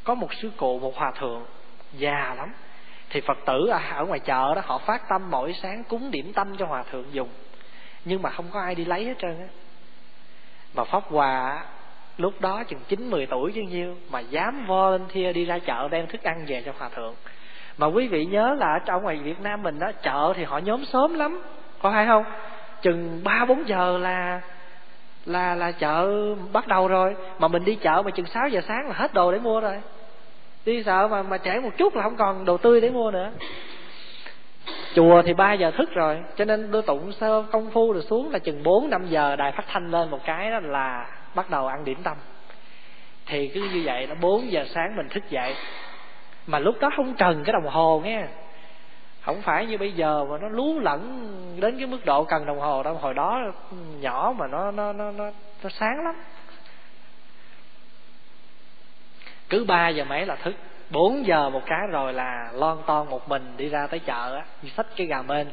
[0.04, 1.44] có một sư cụ, một hòa thượng,
[1.92, 2.52] già lắm.
[3.10, 6.56] Thì phật tử ở ngoài chợ đó, họ phát tâm mỗi sáng cúng điểm tâm
[6.56, 7.28] cho hòa thượng dùng.
[8.04, 9.46] Nhưng mà không có ai đi lấy hết trơn á
[10.74, 11.64] mà pháp hòa
[12.18, 16.06] lúc đó chừng chín mười tuổi chứ nhiêu, mà dám volunteer đi ra chợ đem
[16.06, 17.14] thức ăn về cho hòa thượng.
[17.78, 20.58] Mà quý vị nhớ là ở trong ngoài Việt Nam mình đó, chợ thì họ
[20.58, 21.42] nhóm sớm lắm,
[21.82, 22.24] có hay không?
[22.82, 24.40] Chừng ba bốn giờ là
[25.26, 26.08] là là chợ
[26.52, 27.16] bắt đầu rồi.
[27.38, 29.80] Mà mình đi chợ mà chừng 6 giờ sáng là hết đồ để mua rồi.
[30.64, 33.30] Đi sợ mà mà trễ một chút là không còn đồ tươi để mua nữa
[34.94, 38.30] chùa thì ba giờ thức rồi cho nên đưa tụng sơ công phu rồi xuống
[38.30, 41.66] là chừng bốn năm giờ đài phát thanh lên một cái đó là bắt đầu
[41.66, 42.16] ăn điểm tâm.
[43.26, 45.54] Thì cứ như vậy nó bốn giờ sáng mình thức dậy.
[46.46, 48.26] Mà lúc đó không cần cái đồng hồ nghe.
[49.20, 51.28] Không phải như bây giờ mà nó lú lẫn
[51.60, 52.94] đến cái mức độ cần đồng hồ đâu.
[52.94, 53.52] Hồi đó
[54.00, 55.30] nhỏ mà nó nó nó nó,
[55.62, 56.14] nó sáng lắm.
[59.48, 60.54] Cứ ba giờ mấy là thức
[60.92, 64.44] bốn giờ một cái rồi là lon ton một mình đi ra tới chợ á
[64.76, 65.46] xách cái gà mên.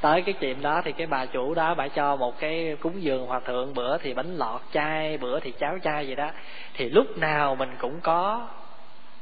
[0.00, 3.26] Tới cái tiệm đó thì cái bà chủ đó bà cho một cái cúng dường
[3.26, 6.30] hòa thượng, bữa thì bánh lọt chai bữa thì cháo chai gì đó.
[6.74, 8.48] Thì lúc nào mình cũng có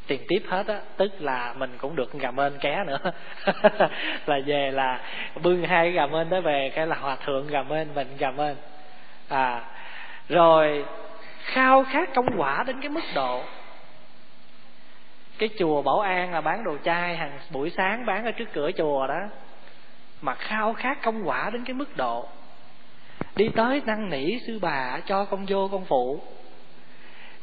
[0.06, 2.98] tiền tiếp hết á, tức là mình cũng được gà mên ké nữa.
[4.26, 5.00] Là về là
[5.42, 8.30] bưng hai cái gà mên đó về, cái là hòa thượng gà mên, mình gà
[8.30, 8.56] mên.
[9.28, 9.62] À
[10.28, 10.84] rồi
[11.44, 13.42] khao khát công quả đến cái mức độ
[15.38, 18.70] cái chùa bảo an là bán đồ chai, hàng buổi sáng bán ở trước cửa
[18.76, 19.20] chùa đó.
[20.22, 22.28] Mà khao khát công quả đến cái mức độ,
[23.36, 26.20] đi tới năn nỉ sư bà cho con vô con phụ.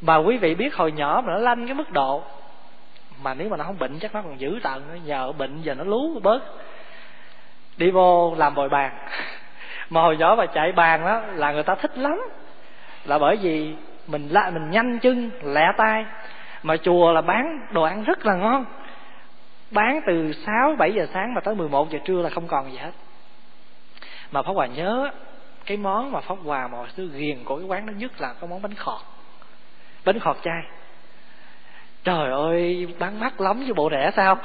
[0.01, 2.23] Mà quý vị biết hồi nhỏ mà nó lanh cái mức độ,
[3.23, 5.83] mà nếu mà nó không bệnh chắc nó còn giữ tận nhờ bệnh giờ nó
[5.83, 6.41] lú bớt.
[7.77, 9.07] Đi vô làm bồi bàn.
[9.89, 12.21] Mà hồi nhỏ mà chạy bàn đó là người ta thích lắm,
[13.05, 13.75] là bởi vì
[14.07, 16.05] mình lại mình nhanh chân, lẹ tay
[16.63, 18.65] mà chùa là bán đồ ăn rất là ngon.
[19.71, 22.77] Bán từ 6 7 giờ sáng mà tới 11 giờ trưa là không còn gì
[22.77, 22.91] hết.
[24.31, 25.11] Mà Pháp Hòa nhớ
[25.65, 28.49] cái món mà Pháp Hòa mà xưa ghiền của cái quán đó nhất là cái
[28.49, 29.01] món bánh khọt.
[30.05, 30.61] Bánh khọt chay.
[32.03, 34.37] Trời ơi, bán mắc lắm chứ bộ rẻ sao?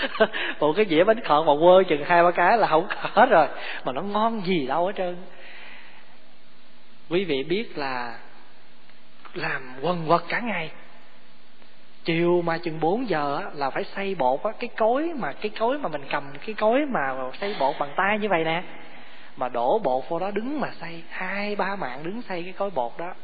[0.60, 3.46] Bộ cái dĩa bánh khọt mà quơ chừng hai ba cái là không hết rồi.
[3.84, 5.16] Mà nó ngon gì đâu hết trơn.
[7.08, 8.18] Quý vị biết là
[9.34, 10.70] làm quần quật cả ngày
[12.08, 15.78] chiều mà chừng 4 giờ là phải xây bột á, cái cối mà, cái cối
[15.78, 18.62] mà mình cầm, cái cối mà xây bột bằng tay như vậy nè.
[19.36, 22.70] Mà đổ bột vô đó đứng mà xây hai, ba mạng đứng xây cái cối
[22.70, 23.14] bột đó.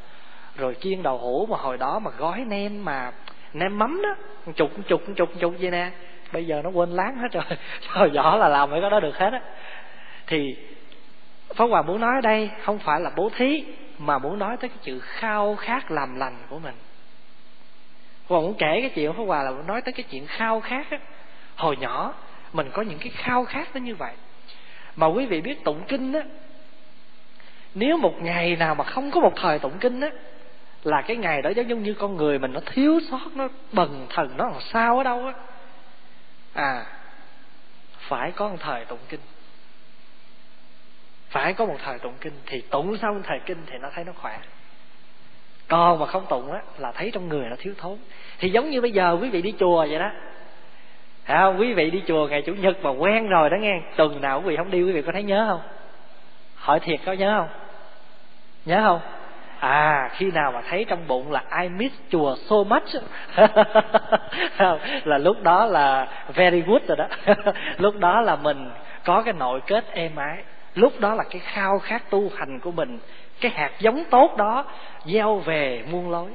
[0.57, 3.13] Rồi chiên đậu hũ mà hồi đó mà gói nem mà,
[3.53, 4.15] nem mắm đó,
[4.53, 5.91] chục chục chục chục vậy nè.
[6.33, 7.45] Bây giờ nó quên láng hết rồi
[7.89, 9.41] hồi nhỏ là làm mấy cái đó được hết á.
[10.27, 10.57] Thì
[11.55, 13.65] Pháp Hòa muốn nói ở đây không phải là bố thí,
[13.99, 16.75] mà muốn nói tới cái chữ khao khát làm lành của mình
[18.29, 20.99] và muốn kể cái chuyện Pháp Hòa là nói tới cái chuyện khao khát á.
[21.57, 22.15] Hồi nhỏ,
[22.53, 24.13] mình có những cái khao khát nó như vậy.
[24.97, 26.21] Mà quý vị biết tụng kinh á,
[27.75, 30.11] nếu một ngày nào mà không có một thời tụng kinh á,
[30.83, 34.37] là cái ngày đó giống như con người mình nó thiếu sót, nó bần thần,
[34.37, 35.33] nó làm sao ở đâu á.
[36.55, 36.87] À
[38.09, 39.21] phải có một thời tụng kinh.
[41.29, 44.13] Phải có một thời tụng kinh, thì tụng xong thời kinh thì nó thấy nó
[44.13, 44.39] khỏe
[45.69, 47.97] còn mà không tụng á là thấy trong người nó thiếu thốn.
[48.39, 50.11] Thì giống như bây giờ quý vị đi chùa vậy đó.
[51.25, 53.81] À, quý vị đi chùa ngày chủ nhật mà quen rồi đó nghe.
[53.97, 55.61] Tuần nào quý vị không đi quý vị có thấy nhớ không?
[56.55, 57.49] Hỏi thiệt có nhớ không?
[58.65, 59.01] Nhớ không?
[59.59, 63.03] À khi nào mà thấy trong bụng là I miss chùa so much
[65.05, 67.07] là lúc đó là very good rồi đó.
[67.79, 68.71] Lúc đó là mình
[69.05, 70.43] có cái nội kết êm ái.
[70.75, 72.99] Lúc đó là cái khao khát tu hành của mình
[73.41, 74.65] cái hạt giống tốt đó
[75.05, 76.31] gieo về muôn lối.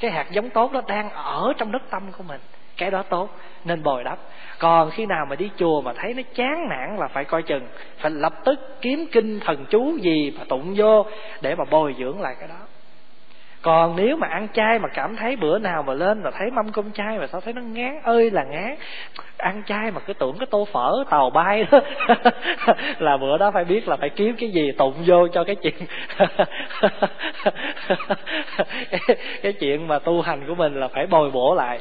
[0.00, 2.40] Cái hạt giống tốt đó đang ở trong đất tâm của mình.
[2.76, 3.28] Cái đó tốt,
[3.64, 4.18] nên bồi đắp.
[4.58, 7.66] Còn khi nào mà đi chùa mà thấy nó chán nản là phải coi chừng,
[7.98, 11.06] phải lập tức kiếm kinh thần chú gì mà tụng vô
[11.40, 12.66] để mà bồi dưỡng lại cái đó
[13.68, 16.72] còn nếu mà ăn chay mà cảm thấy bữa nào mà lên mà thấy mâm
[16.72, 18.76] cơm chay mà sao thấy nó ngán, ơi là ngán.
[19.36, 21.80] Ăn chay mà cứ tưởng cái tô phở, tàu bay đó.
[22.98, 25.74] Là bữa đó phải biết là phải kiếm cái gì, tụng vô cho cái chuyện.
[29.42, 31.80] Cái chuyện mà tu hành của mình là phải bồi bổ lại.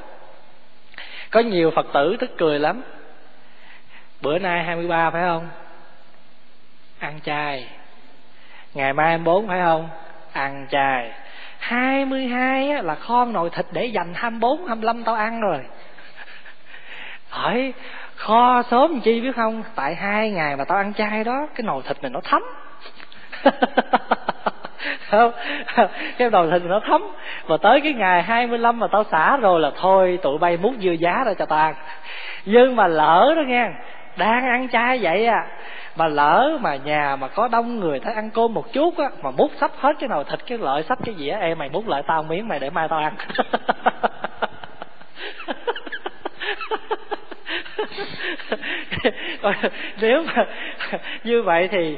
[1.32, 2.82] Có nhiều phật tử tức cười lắm.
[4.22, 5.50] Bữa nay 23 phải không?
[7.00, 7.68] Ăn chay.
[8.74, 9.90] Ngày mai 24 phải không?
[10.34, 11.12] Ăn chay.
[11.60, 15.60] 22 á, là kho nồi thịt để dành 24, 25 tao ăn rồi.
[17.30, 17.74] Hỏi
[18.16, 19.64] kho sớm chi biết không?
[19.76, 22.44] Tại hai ngày mà tao ăn chay đó cái nồi thịt này nó thấm.
[25.10, 25.32] Không
[26.18, 27.02] cái nồi thịt nó thấm.
[27.48, 30.92] Mà tới cái ngày 25 mà tao xả rồi là thôi tụi bay múc dưa
[30.92, 31.76] giá ra cho tao ăn.
[32.46, 33.70] Nhưng mà lỡ đó nghe
[34.18, 35.48] đang ăn chay vậy à
[35.98, 39.32] mà lỡ mà nhà mà có đông người thấy ăn cơm một chút á, mà
[39.32, 42.04] múc sắp hết cái nồi thịt, cái lợi sắp cái dĩa em mày múc lại
[42.08, 43.14] tao miếng mày để mai tao ăn.
[50.02, 50.46] Nếu mà
[51.24, 51.98] như vậy thì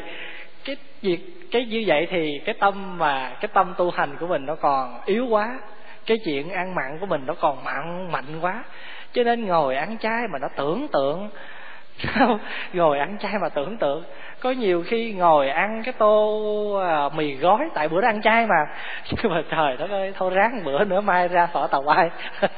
[0.65, 4.45] cái việc, cái như vậy thì cái tâm mà, cái tâm tu hành của mình
[4.45, 5.59] nó còn yếu quá,
[6.05, 8.63] cái chuyện ăn mặn của mình nó còn mặn, mạnh quá.
[9.13, 11.29] Cho nên ngồi ăn chay mà nó tưởng tượng
[12.15, 12.39] sao?
[12.73, 14.03] Ngồi ăn chay mà tưởng tượng.
[14.39, 18.45] Có nhiều khi ngồi ăn cái tô à, mì gói tại bữa đó ăn chay
[18.47, 18.55] mà.
[19.12, 22.09] Nhưng mà trời đất ơi thôi ráng bữa nữa mai ra phở tàu bay.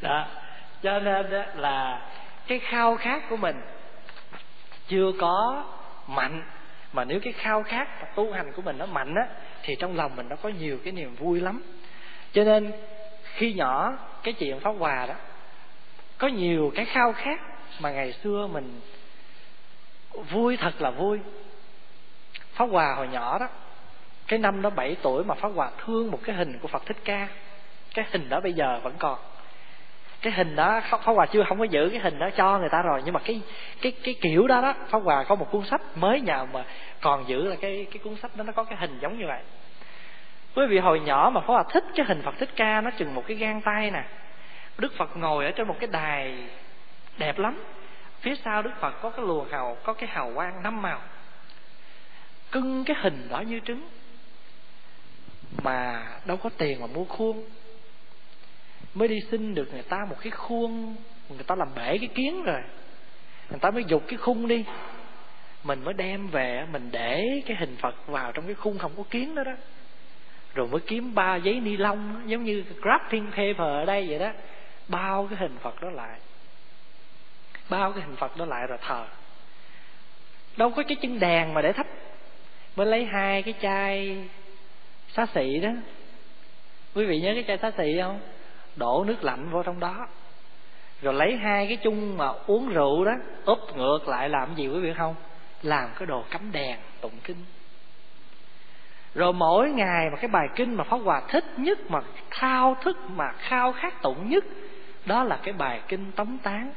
[0.00, 0.26] Đó.
[0.82, 2.00] Cho nên đó là
[2.46, 3.56] cái khao khát của mình
[4.88, 5.64] chưa có
[6.08, 6.42] mạnh.
[6.92, 9.26] Mà nếu cái khao khát và tu hành của mình nó mạnh á
[9.62, 11.62] thì trong lòng mình nó có nhiều cái niềm vui lắm.
[12.32, 12.72] Cho nên
[13.22, 13.92] khi nhỏ
[14.22, 15.14] cái chuyện pháp hòa đó
[16.24, 17.40] có nhiều cái khao khát
[17.80, 18.80] mà ngày xưa mình
[20.30, 21.18] vui, thật là vui.
[22.52, 23.48] Pháp hòa hồi nhỏ đó,
[24.26, 26.96] cái năm đó 7 tuổi mà pháp hòa thương một cái hình của phật thích
[27.04, 27.28] ca.
[27.94, 29.18] Cái hình đó bây giờ vẫn còn.
[30.20, 32.82] Cái hình đó, pháp hòa chưa, không có giữ cái hình đó cho người ta
[32.82, 33.40] rồi, nhưng mà cái
[33.80, 36.64] cái cái kiểu đó đó, pháp hòa có một cuốn sách mới nhà mà
[37.00, 39.42] còn giữ là cái cái cuốn sách đó nó có cái hình giống như vậy.
[40.56, 43.14] Quý vị hồi nhỏ mà pháp hòa thích cái hình phật thích ca nó chừng
[43.14, 44.04] một cái gang tay nè
[44.78, 46.34] đức phật ngồi ở trên một cái đài
[47.18, 47.64] đẹp lắm.
[48.20, 51.00] Phía sau đức phật có cái lùa hào, có cái hào quang năm màu.
[52.52, 53.88] Cưng cái hình đó như trứng.
[55.62, 57.44] Mà đâu có tiền mà mua khuôn.
[58.94, 60.96] Mới đi xin được người ta một cái khuôn,
[61.28, 62.60] người ta làm bể cái kiến rồi.
[63.50, 64.64] Người ta mới dục cái khung đi.
[65.64, 69.02] Mình mới đem về, mình để cái hình phật vào trong cái khung không có
[69.10, 69.52] kiến đó đó.
[70.54, 74.30] Rồi mới kiếm ba giấy ni lông, giống như wrapping paper ở đây vậy đó
[74.88, 76.18] bao cái hình phật đó lại.
[77.70, 79.06] Bao cái hình phật đó lại rồi thờ.
[80.56, 81.86] Đâu có cái chân đèn mà để thắp.
[82.76, 84.24] Mới lấy hai cái chai
[85.08, 85.70] xá xị đó.
[86.94, 88.20] Quý vị nhớ cái chai xá xị không?
[88.76, 90.06] Đổ nước lạnh vô trong đó.
[91.02, 93.12] Rồi lấy hai cái chung mà uống rượu đó,
[93.44, 95.14] úp ngược lại làm gì quý vị không?
[95.62, 97.44] Làm cái đồ cắm đèn, tụng kinh.
[99.14, 102.96] Rồi mỗi ngày mà cái bài kinh mà pháp hòa thích nhất, mà thao thức,
[103.08, 104.44] mà khao khát tụng nhất
[105.06, 106.72] đó là cái bài kinh tống tán.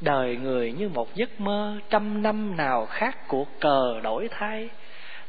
[0.00, 4.68] Đời người như một giấc mơ, trăm năm nào khác cuộc cờ đổi thay.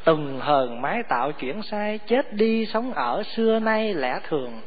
[0.03, 4.61] Từng hờn mái tạo chuyển sai, chết đi sống ở xưa nay lẽ thường.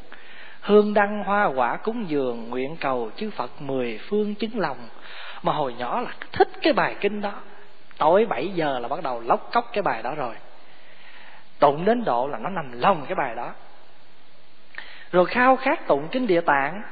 [0.60, 4.88] Hương đăng hoa quả cúng dường, nguyện cầu chư phật mười phương chứng lòng.
[5.42, 7.32] Mà hồi nhỏ là thích cái bài kinh đó.
[7.98, 10.34] Tối bảy giờ là bắt đầu lóc cốc cái bài đó rồi.
[11.58, 13.52] Tụng đến độ là nó nằm lòng cái bài đó.
[15.12, 16.82] Rồi khao khát tụng kinh địa tạng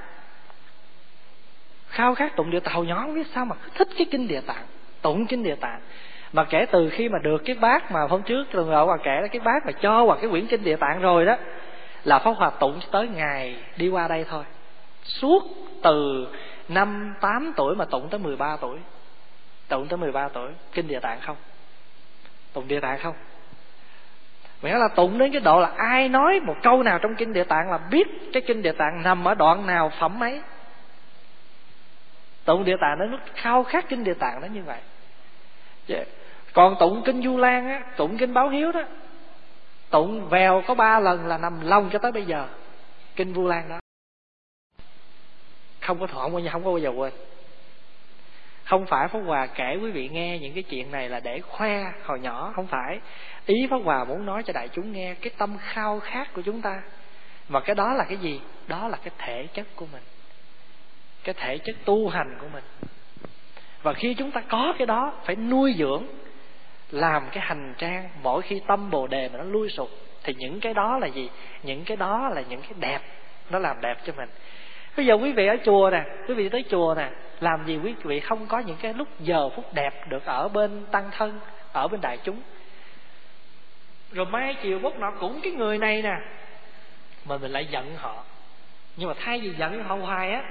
[1.90, 4.40] khao khát tụng địa tạng hồi nhỏ không biết sao mà thích cái kinh địa
[4.40, 4.64] tạng,
[5.02, 5.80] tụng kinh địa tạng.
[6.32, 9.20] Mà kể từ khi mà được cái bác mà hôm trước tuần rồi mà kể
[9.20, 11.36] là cái bác mà cho hoặc cái quyển kinh địa tạng rồi đó,
[12.04, 14.44] là pháp hòa tụng tới ngày đi qua đây thôi.
[15.04, 15.42] Suốt
[15.82, 16.26] từ
[16.68, 18.78] năm tám tuổi mà tụng tới mười ba tuổi.
[19.68, 21.36] Tụng tới mười ba tuổi, kinh địa tạng không?
[22.52, 23.14] Tụng địa tạng không?
[24.62, 27.44] Nghĩa là tụng đến cái độ là ai nói một câu nào trong kinh địa
[27.44, 30.40] tạng là biết cái kinh địa tạng nằm ở đoạn nào phẩm ấy
[32.44, 34.80] tụng địa tạng nó rất khao khát kinh địa tạng nó như vậy.
[36.52, 38.82] Còn tụng kinh du lan á, tụng kinh báo hiếu đó,
[39.90, 42.46] tụng vèo có ba lần là nằm lòng cho tới bây giờ,
[43.16, 43.80] kinh vu lan đó.
[45.80, 47.12] Không có thọ bao giờ không có bao giờ quên.
[48.64, 51.92] Không phải pháp hòa kể quý vị nghe những cái chuyện này là để khoe
[52.04, 53.00] hồi nhỏ, không phải.
[53.46, 56.62] Ý pháp hòa muốn nói cho đại chúng nghe cái tâm khao khát của chúng
[56.62, 56.82] ta.
[57.48, 58.40] Mà cái đó là cái gì?
[58.66, 60.02] Đó là cái thể chất của mình
[61.24, 62.64] cái thể chất tu hành của mình.
[63.82, 66.04] Và khi chúng ta có cái đó, phải nuôi dưỡng,
[66.90, 69.90] làm cái hành trang, mỗi khi tâm bồ đề mà nó lui sụp,
[70.22, 71.30] thì những cái đó là gì?
[71.62, 73.00] Những cái đó là những cái đẹp,
[73.50, 74.28] nó làm đẹp cho mình.
[74.96, 77.94] Bây giờ quý vị ở chùa nè, quý vị tới chùa nè, làm gì quý
[78.02, 81.40] vị không có những cái lúc giờ phút đẹp được ở bên tăng thân,
[81.72, 82.42] ở bên đại chúng.
[84.12, 86.14] Rồi mai chiều bốc nọ cũng cái người này nè,
[87.24, 88.24] mà mình lại giận họ.
[88.96, 90.42] Nhưng mà thay vì giận họ hoài á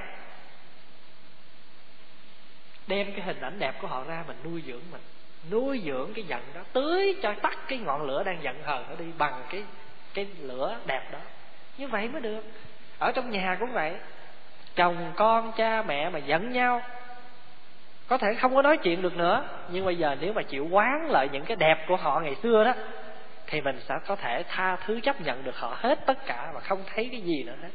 [2.89, 5.02] đem cái hình ảnh đẹp của họ ra mình nuôi dưỡng mình.
[5.52, 8.95] Nuôi dưỡng cái giận đó, tưới cho tắt cái ngọn lửa đang giận hờn nó
[8.95, 9.63] đi bằng cái
[10.13, 11.19] cái lửa đẹp đó.
[11.78, 12.43] Như vậy mới được.
[12.99, 13.95] Ở trong nhà cũng vậy.
[14.75, 16.82] Chồng, con, cha, mẹ mà giận nhau,
[18.08, 19.43] có thể không có nói chuyện được nữa.
[19.71, 22.63] Nhưng bây giờ nếu mà chịu quán lại những cái đẹp của họ ngày xưa
[22.63, 22.73] đó,
[23.47, 26.60] thì mình sẽ có thể tha thứ chấp nhận được họ hết tất cả và
[26.60, 27.69] không thấy cái gì nữa hết.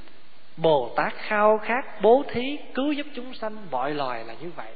[0.57, 4.72] Bồ tát khao khát bố thí cứu giúp chúng sanh, mọi loài là như vậy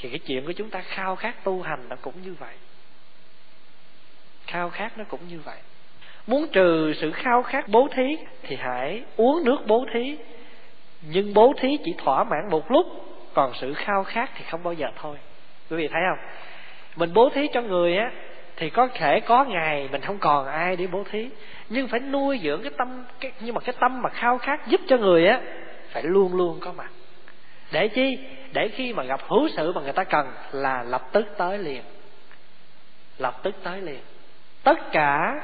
[0.00, 2.54] thì cái chuyện của chúng ta khao khát tu hành nó cũng như vậy.
[4.46, 5.58] Khao khát nó cũng như vậy.
[6.26, 10.16] Muốn trừ sự khao khát bố thí thì hãy uống nước bố thí.
[11.02, 12.86] Nhưng bố thí chỉ thỏa mãn một lúc
[13.34, 15.16] còn sự khao khát thì không bao giờ thôi.
[15.70, 16.28] Quý vị thấy không?
[16.96, 18.10] Mình bố thí cho người á
[18.56, 21.28] thì có thể có ngày mình không còn ai để bố thí.
[21.68, 24.80] Nhưng phải nuôi dưỡng cái tâm cái, nhưng mà cái tâm mà khao khát giúp
[24.88, 25.40] cho người á
[25.90, 26.90] phải luôn luôn có mặt.
[27.72, 28.18] Để chi?
[28.52, 31.82] Để khi mà gặp hữu sự mà người ta cần là lập tức tới liền.
[33.18, 34.00] Lập tức tới liền.
[34.62, 35.34] Tất cả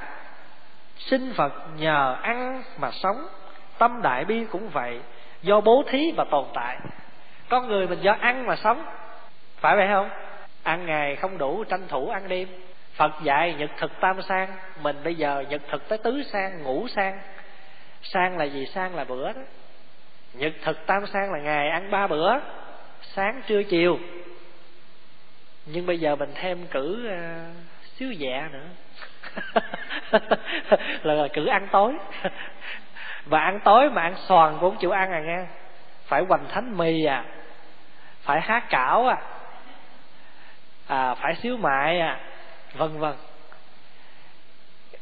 [0.99, 3.27] sinh phật nhờ ăn mà sống,
[3.79, 5.01] tâm đại bi cũng vậy,
[5.43, 6.79] do bố thí và tồn tại.
[7.49, 8.85] Con người mình do ăn mà sống,
[9.57, 10.11] phải vậy không?
[10.63, 12.49] Ăn ngày không đủ tranh thủ ăn đêm.
[12.95, 14.49] Phật dạy nhật thực tam sang,
[14.83, 17.19] mình bây giờ nhật thực tới tứ sang ngủ sang.
[18.03, 18.67] Sang là gì?
[18.67, 19.41] Sang là bữa đó.
[20.35, 22.33] Nhật thực tam sang là ngày ăn ba bữa
[23.13, 23.99] sáng trưa chiều.
[25.67, 27.51] Nhưng bây giờ mình thêm cử uh, ờ,
[27.97, 28.67] xíu dạ nữa.
[31.03, 31.95] Là, là cử ăn tối.
[33.25, 35.47] Và ăn tối mà ăn xoàn cũng không chịu ăn à nghe.
[36.07, 37.25] Phải hoành thánh mì à.
[38.23, 39.17] Phải há cảo à.
[40.87, 42.21] À phải xíu mại à.
[42.75, 43.15] Vân vân.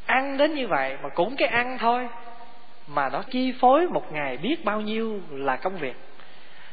[0.07, 2.09] Ăn đến như vậy mà cũng cái ăn thôi.
[2.87, 5.97] Mà nó chi phối một ngày biết bao nhiêu là công việc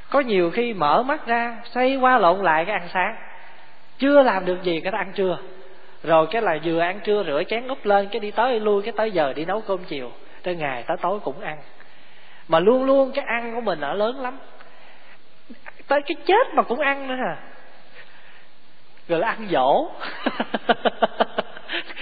[0.09, 3.15] có nhiều khi mở mắt ra, xoay qua lộn lại cái ăn sáng.
[3.99, 5.37] Chưa làm được gì cái ăn trưa.
[6.03, 8.93] Rồi cái là vừa ăn trưa rửa chén úp lên, cái đi tới lui, cái
[8.97, 10.11] tới giờ đi nấu cơm chiều,
[10.43, 11.57] tới ngày, tới tối cũng ăn.
[12.47, 14.37] Mà luôn luôn cái ăn của mình ở lớn lắm.
[15.87, 17.37] Tới cái chết mà cũng ăn nữa hả?
[19.07, 19.91] Rồi là ăn dỗ.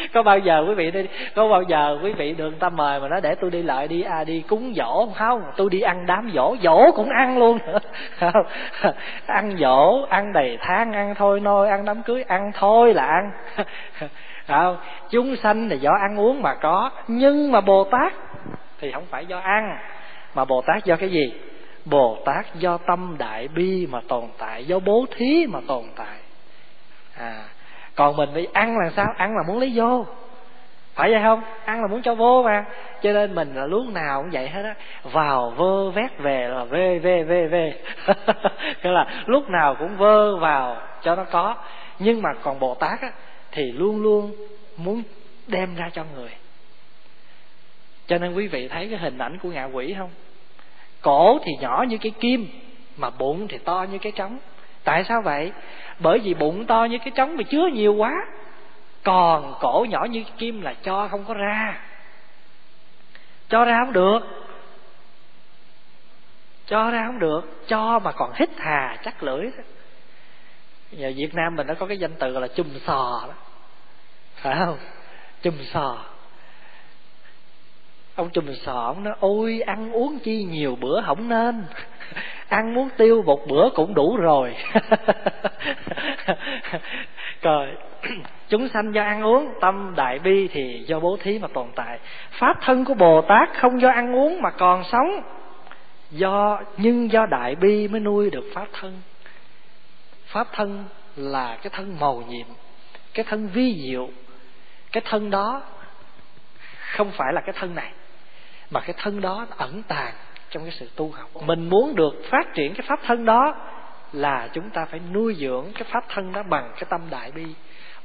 [0.14, 1.06] có bao giờ quý vị đi
[1.36, 4.02] có bao giờ quý vị được ta mời mà nói, để tôi đi lại đi
[4.02, 5.44] à đi cúng dỗ không?
[5.58, 7.60] Tôi đi ăn đám dỗ dỗ cũng ăn luôn
[8.20, 8.46] không
[9.26, 13.32] ăn dỗ, ăn đầy tháng, ăn thôi, nôi, ăn đám cưới, ăn thôi là ăn.
[14.48, 14.78] Không,
[15.10, 18.14] chúng sanh là do ăn uống mà có, nhưng mà bồ tát
[18.80, 19.78] thì không phải do ăn,
[20.36, 21.34] mà bồ tát do cái gì?
[21.86, 26.18] Bồ tát do tâm đại bi mà tồn tại, do bố thí mà tồn tại.
[27.18, 27.44] À
[27.98, 29.14] còn mình đi ăn là sao?
[29.18, 30.06] Ăn là muốn lấy vô
[30.98, 31.42] phải vậy không?
[31.66, 32.66] Ăn là muốn cho vô mà.
[33.02, 34.76] Cho nên mình là lúc nào cũng vậy hết á.
[35.04, 37.74] Vào vơ vét về là vê vê vê vê.
[38.84, 41.56] Nghĩa là lúc nào cũng vơ vào cho nó có.
[42.00, 43.12] Nhưng mà còn bồ tát á,
[43.52, 44.32] thì luôn luôn
[44.78, 45.04] muốn
[45.48, 46.30] đem ra cho người.
[48.08, 50.10] Cho nên quý vị thấy cái hình ảnh của ngạ quỷ không?
[51.02, 52.48] Cổ thì nhỏ như cái kim,
[52.98, 54.38] mà bụng thì to như cái trống
[54.88, 55.52] tại sao vậy?
[56.00, 58.26] Bởi vì bụng to như cái trống mà chứa nhiều quá.
[59.04, 61.80] Còn cổ nhỏ như kim là cho không có ra.
[63.50, 64.20] Cho ra không được.
[66.68, 67.42] Cho ra không được.
[67.68, 69.64] Cho mà còn hít hà, chắc lưỡi đó.
[70.92, 73.34] Giờ Việt Nam mình nó có cái danh từ là chùm sò đó.
[74.36, 74.78] Phải không?
[75.42, 76.06] Chùm sò.
[78.16, 81.66] Ông chùm sò ông nói, ôi, ăn uống chi nhiều bữa không nên.
[82.50, 84.56] ăn muốn tiêu một bữa cũng đủ rồi.
[87.42, 87.68] Rồi
[88.50, 92.00] chúng sanh do ăn uống tâm đại bi thì do bố thí mà tồn tại.
[92.32, 95.22] Pháp thân của bồ tát không do ăn uống mà còn sống.
[96.12, 99.02] Do nhưng do đại bi mới nuôi được pháp thân.
[100.26, 100.86] Pháp thân
[101.16, 102.48] là cái thân màu nhiệm
[103.18, 104.10] cái thân vi diệu.
[104.92, 105.62] Cái thân đó
[106.80, 107.92] không phải là cái thân này
[108.72, 110.14] mà cái thân đó ẩn tàng
[110.50, 111.30] trong cái sự tu học.
[111.46, 113.56] Mình muốn được phát triển cái pháp thân đó
[114.14, 117.46] là chúng ta phải nuôi dưỡng cái pháp thân đó bằng cái tâm đại bi.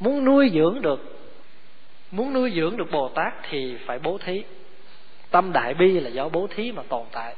[0.00, 1.18] Muốn nuôi dưỡng được,
[2.10, 4.44] muốn nuôi dưỡng được bồ tát thì phải bố thí.
[5.30, 7.34] Tâm đại bi là do bố thí mà tồn tại.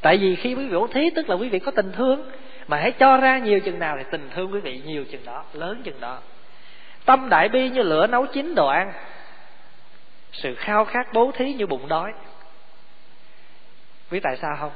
[0.00, 2.30] Tại vì khi quý vị bố thí, tức là quý vị có tình thương,
[2.68, 5.44] mà hãy cho ra nhiều chừng nào thì tình thương quý vị nhiều chừng đó,
[5.52, 6.18] lớn chừng đó.
[7.04, 8.92] Tâm đại bi như lửa nấu chín đồ ăn.
[10.32, 12.12] Sự khao khát bố thí như bụng đói
[14.14, 14.72] biết tại sao không?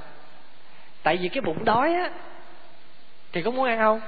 [1.02, 2.10] Tại vì cái bụng đói á,
[3.32, 4.00] thì có muốn ăn không?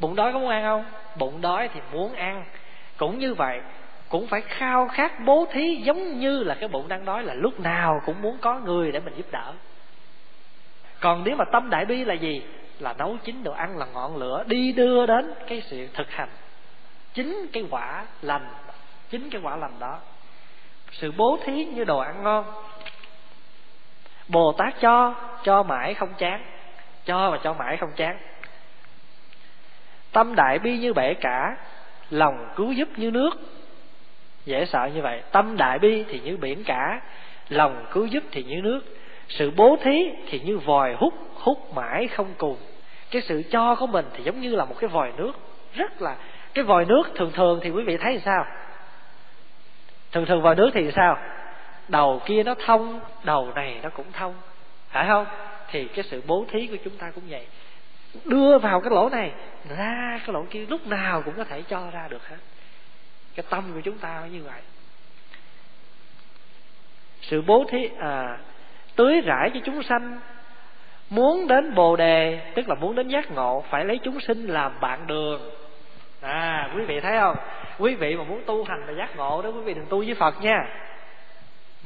[0.00, 0.84] Bụng đói có muốn ăn không?
[1.18, 2.44] Bụng đói thì muốn ăn.
[2.96, 3.60] Cũng như vậy,
[4.08, 7.60] cũng phải khao khát bố thí giống như là cái bụng đang đói là lúc
[7.60, 9.52] nào cũng muốn có người để mình giúp đỡ.
[11.00, 12.42] Còn nếu mà tâm đại bi là gì?
[12.78, 16.28] Là nấu chín đồ ăn là ngọn lửa đi đưa đến cái sự thực hành.
[17.14, 18.54] Chính cái quả lành,
[19.10, 19.98] chính cái quả lành đó.
[20.92, 22.44] Sự bố thí như đồ ăn ngon
[24.32, 25.14] bồ tát cho
[25.44, 26.44] cho mãi không chán.
[27.04, 28.18] Cho và cho mãi không chán.
[30.12, 31.56] Tâm đại bi như bể cả,
[32.10, 33.30] lòng cứu giúp như nước.
[34.44, 35.22] Dễ sợ như vậy.
[35.32, 37.00] Tâm đại bi thì như biển cả,
[37.48, 38.80] lòng cứu giúp thì như nước.
[39.28, 42.56] Sự bố thí thì như vòi hút hút mãi không cùng.
[43.10, 45.32] Cái sự cho của mình thì giống như là một cái vòi nước.
[45.74, 46.16] Rất là,
[46.54, 48.46] cái vòi nước thường thường thì quý vị thấy sao?
[50.12, 51.18] Thường thường vòi nước thì sao?
[51.88, 54.34] Đầu kia nó thông, đầu này nó cũng thông.
[54.88, 55.26] Phải không?
[55.70, 57.46] Thì cái sự bố thí của chúng ta cũng vậy.
[58.24, 59.32] Đưa vào cái lỗ này,
[59.76, 62.36] ra cái lỗ kia lúc nào cũng có thể cho ra được hết.
[63.34, 64.60] Cái tâm của chúng ta như vậy.
[67.20, 68.38] Sự bố thí à
[68.96, 70.20] tưới rải cho chúng sanh,
[71.10, 74.80] muốn đến bồ đề, tức là muốn đến giác ngộ, phải lấy chúng sinh làm
[74.80, 75.50] bạn đường.
[76.20, 77.36] À quý vị thấy không?
[77.78, 80.14] Quý vị mà muốn tu hành và giác ngộ đó, quý vị đừng tu với
[80.14, 80.64] phật nha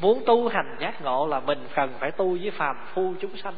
[0.00, 3.54] muốn tu hành giác ngộ là mình cần phải tu với phàm phu chúng sanh.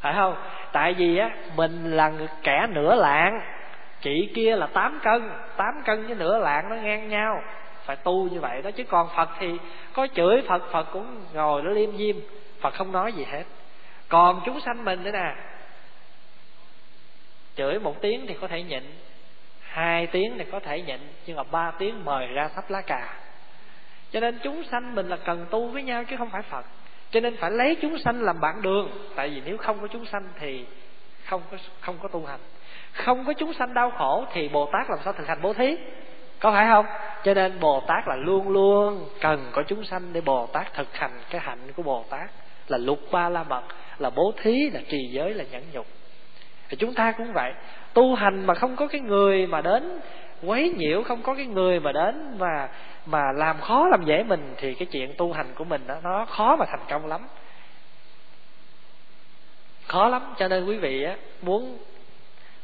[0.00, 0.34] Phải không?
[0.72, 3.40] Tại vì á, mình là kẻ nửa lạng
[4.00, 7.42] chị kia là tám cân tám cân với nửa lạng nó ngang nhau.
[7.84, 9.58] Phải tu như vậy đó, chứ còn phật thì
[9.92, 12.16] có chửi phật phật cũng ngồi nó liêm diêm,
[12.60, 13.44] phật không nói gì hết.
[14.08, 15.34] Còn chúng sanh mình nữa nè,
[17.56, 18.82] chửi một tiếng thì có thể nhịn,
[19.60, 23.14] hai tiếng thì có thể nhịn, nhưng mà ba tiếng mời ra thắp lá cà
[24.12, 26.64] cho nên chúng sanh mình là cần tu với nhau chứ không phải phật.
[27.10, 28.90] Cho nên phải lấy chúng sanh làm bạn đường.
[29.14, 30.64] Tại vì nếu không có chúng sanh thì
[31.24, 32.40] không có không có tu hành.
[32.92, 35.76] Không có chúng sanh đau khổ thì bồ tát làm sao thực hành bố thí?
[36.38, 36.86] Có phải không?
[37.24, 40.96] Cho nên bồ tát là luôn luôn cần có chúng sanh để bồ tát thực
[40.96, 42.30] hành cái hạnh của bồ tát.
[42.68, 43.62] Là lục ba la mật,
[43.98, 45.86] là bố thí, là trì giới, là nhẫn nhục.
[46.68, 47.52] Thì chúng ta cũng vậy.
[47.94, 50.00] Tu hành mà không có cái người mà đến
[50.42, 52.68] quấy nhiễu, không có cái người mà đến mà
[53.06, 56.24] mà làm khó làm dễ mình thì cái chuyện tu hành của mình đó, nó
[56.24, 57.20] khó mà thành công lắm.
[59.86, 61.78] Khó lắm cho nên quý vị á muốn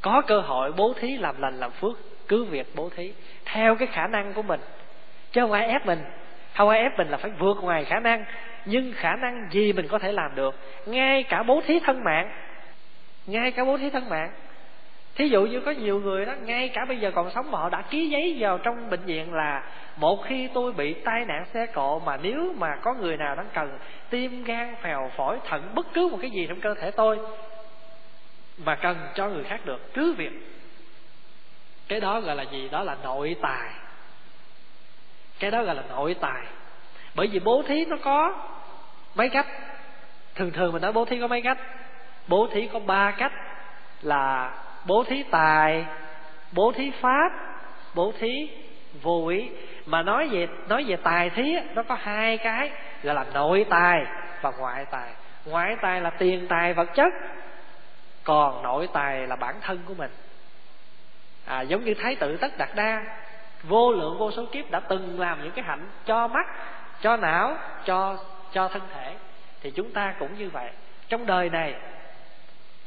[0.01, 3.13] có cơ hội bố thí làm lành làm phước cứ việc bố thí
[3.45, 4.61] theo cái khả năng của mình
[5.33, 6.05] chứ không ai ép mình.
[6.55, 8.25] Không ai ép mình là phải vượt ngoài khả năng
[8.65, 10.55] nhưng khả năng gì mình có thể làm được?
[10.87, 12.31] Ngay cả bố thí thân mạng
[13.27, 14.31] ngay cả bố thí thân mạng.
[15.15, 17.69] Thí dụ như có nhiều người đó ngay cả bây giờ còn sống mà họ
[17.69, 19.63] đã ký giấy vào trong bệnh viện là
[19.97, 23.49] một khi tôi bị tai nạn xe cộ mà nếu mà có người nào đang
[23.55, 23.79] cần
[24.11, 27.19] tim gan phèo phổi thận bất cứ một cái gì trong cơ thể tôi
[28.59, 30.33] mà cần cho người khác được, cứ việc.
[31.89, 32.69] Cái đó gọi là gì?
[32.69, 33.71] Đó là nội tài.
[35.39, 36.43] Cái đó gọi là nội tài.
[37.15, 38.35] Bởi vì bố thí nó có
[39.15, 39.47] mấy cách.
[40.35, 41.59] Thường thường mình nói bố thí có mấy cách.
[42.29, 43.33] Bố thí có ba cách
[44.03, 44.55] là
[44.87, 45.85] bố thí tài,
[46.53, 47.29] bố thí pháp,
[47.95, 48.51] bố thí
[49.03, 49.51] vô ý
[49.87, 52.71] mà nói về nói về tài thí nó có hai cái
[53.03, 54.05] gọi là nội tài
[54.41, 55.13] và ngoại tài.
[55.45, 57.13] Ngoại tài là tiền tài vật chất
[58.25, 60.11] còn nội tài là bản thân của mình.
[61.45, 63.03] À, giống như thái tử tất đạt đa
[63.63, 66.47] vô lượng vô số kiếp đã từng làm những cái hạnh cho mắt
[67.01, 68.17] cho não cho
[68.53, 69.15] cho thân thể.
[69.63, 70.71] Thì chúng ta cũng như vậy.
[71.09, 71.75] Trong đời này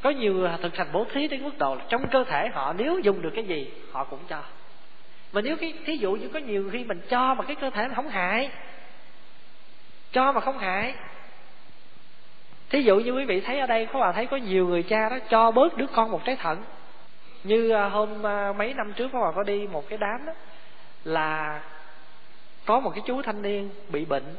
[0.02, 3.00] có nhiều thực hành bố thí đến mức độ là trong cơ thể họ nếu
[3.00, 4.42] dùng được cái gì họ cũng cho
[5.34, 7.88] mà nếu cái, thí dụ như có nhiều khi mình cho mà cái cơ thể
[7.88, 8.50] nó không hại,
[10.12, 10.94] cho mà không hại,
[12.70, 15.10] thí dụ như quý vị thấy ở đây có bà thấy có nhiều người cha
[15.10, 16.64] đó cho bớt đứa con một trái thận.
[17.44, 20.34] Như à, hôm à, mấy năm trước có bà có đi một cái đám đó,
[21.04, 21.62] là
[22.66, 24.36] có một cái chú thanh niên bị bệnh,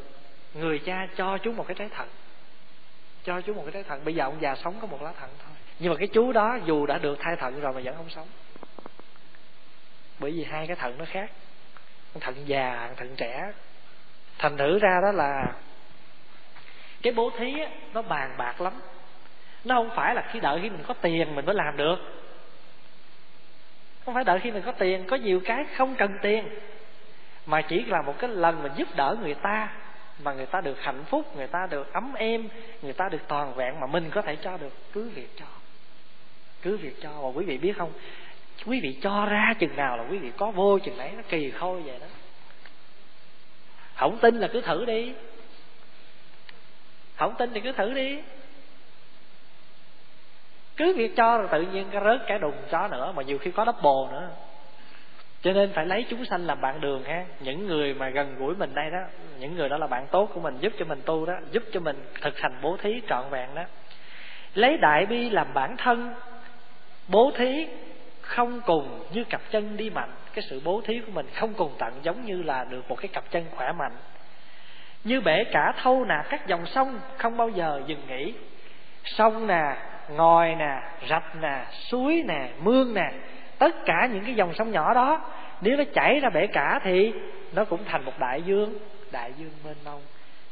[0.54, 2.08] người cha cho chú một cái trái thận,
[3.24, 4.00] cho chú một cái trái thận.
[4.04, 5.54] Bây giờ ông già sống có một lá thận thôi.
[5.78, 8.26] Nhưng mà cái chú đó dù đã được thay thận rồi mà vẫn không sống
[10.20, 11.30] bởi vì hai cái thận nó khác.
[12.20, 13.52] Thận già thận trẻ.
[14.38, 15.46] Thành thử ra đó là
[17.02, 18.72] cái bố thí á, nó bàn bạc lắm.
[19.64, 21.96] Nó không phải là khi đợi khi mình có tiền mình mới làm được.
[24.04, 26.48] Không phải đợi khi mình có tiền có nhiều cái không cần tiền.
[27.46, 29.68] Mà chỉ là một cái lần mình giúp đỡ người ta
[30.22, 32.48] mà người ta được hạnh phúc người ta được ấm êm
[32.82, 34.72] người ta được toàn vẹn mà mình có thể cho được.
[34.92, 35.46] Cứ việc cho.
[36.62, 37.10] Cứ việc cho.
[37.10, 37.92] Và quý vị biết không
[38.66, 41.50] quý vị cho ra chừng nào là quý vị có vô chừng đấy nó kỳ
[41.50, 42.06] khôi vậy đó.
[43.94, 45.12] Không tin là cứ thử đi.
[47.16, 48.18] Không tin thì cứ thử đi.
[50.76, 53.50] Cứ việc cho rồi tự nhiên cái rớt cả đùng chó nữa, mà nhiều khi
[53.50, 54.30] có double nữa.
[55.42, 57.24] Cho nên phải lấy chúng sanh làm bạn đường ha.
[57.40, 58.98] Những người mà gần gũi mình đây đó,
[59.38, 61.80] những người đó là bạn tốt của mình, giúp cho mình tu đó, giúp cho
[61.80, 63.62] mình thực hành bố thí trọn vẹn đó.
[64.54, 66.14] Lấy đại bi làm bản thân,
[67.08, 67.66] bố thí
[68.30, 70.10] không cùng như cặp chân đi mạnh.
[70.34, 73.08] Cái sự bố thí của mình không cùng tận giống như là được một cái
[73.08, 73.92] cặp chân khỏe mạnh.
[75.04, 78.34] Như bể cả thâu nà các dòng sông, không bao giờ dừng nghỉ.
[79.04, 79.76] Sông nè,
[80.10, 83.10] ngòi nè, rạch nè, suối nè, mương nè,
[83.58, 87.12] tất cả những cái dòng sông nhỏ đó, nếu nó chảy ra bể cả thì
[87.52, 88.78] nó cũng thành một đại dương
[89.10, 90.02] đại dương mênh mông.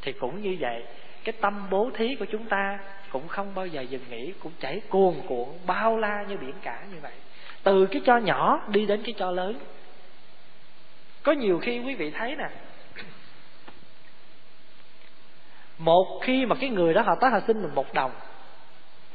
[0.02, 0.84] Thì cũng như vậy,
[1.24, 2.78] cái tâm bố thí của chúng ta
[3.10, 6.82] cũng không bao giờ dừng nghỉ, cũng chảy cuồn cuộn, bao la như biển cả
[6.92, 7.12] như vậy
[7.68, 9.54] từ cái cho nhỏ đi đến cái cho lớn.
[11.22, 12.48] Có nhiều khi quý vị thấy nè,
[15.78, 18.10] một khi mà cái người đó họ tới họ xin mình một đồng,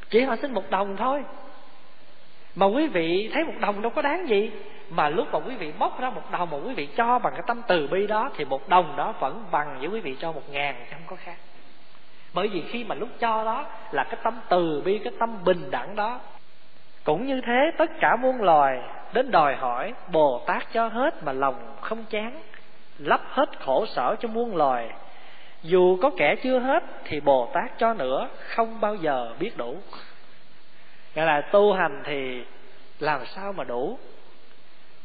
[0.09, 1.23] chỉ họ xin một đồng thôi.
[2.55, 4.51] Mà quý vị thấy một đồng đâu có đáng gì.
[4.89, 7.43] Mà lúc mà quý vị móc ra một đồng mà quý vị cho bằng cái
[7.47, 10.49] tâm từ bi đó, thì một đồng đó vẫn bằng với quý vị cho một
[10.49, 11.37] ngàn không có khác.
[12.33, 15.71] Bởi vì khi mà lúc cho đó là cái tâm từ bi, cái tâm bình
[15.71, 16.19] đẳng đó
[17.03, 18.79] cũng như thế, tất cả muôn loài
[19.13, 22.41] đến đòi hỏi bồ tát cho hết mà lòng không chán,
[22.97, 24.89] lấp hết khổ sở cho muôn loài.
[25.63, 29.77] Dù có kẻ chưa hết thì bồ tát cho nữa, không bao giờ biết đủ.
[31.15, 32.43] Nghĩa là tu hành thì
[32.99, 33.97] làm sao mà đủ?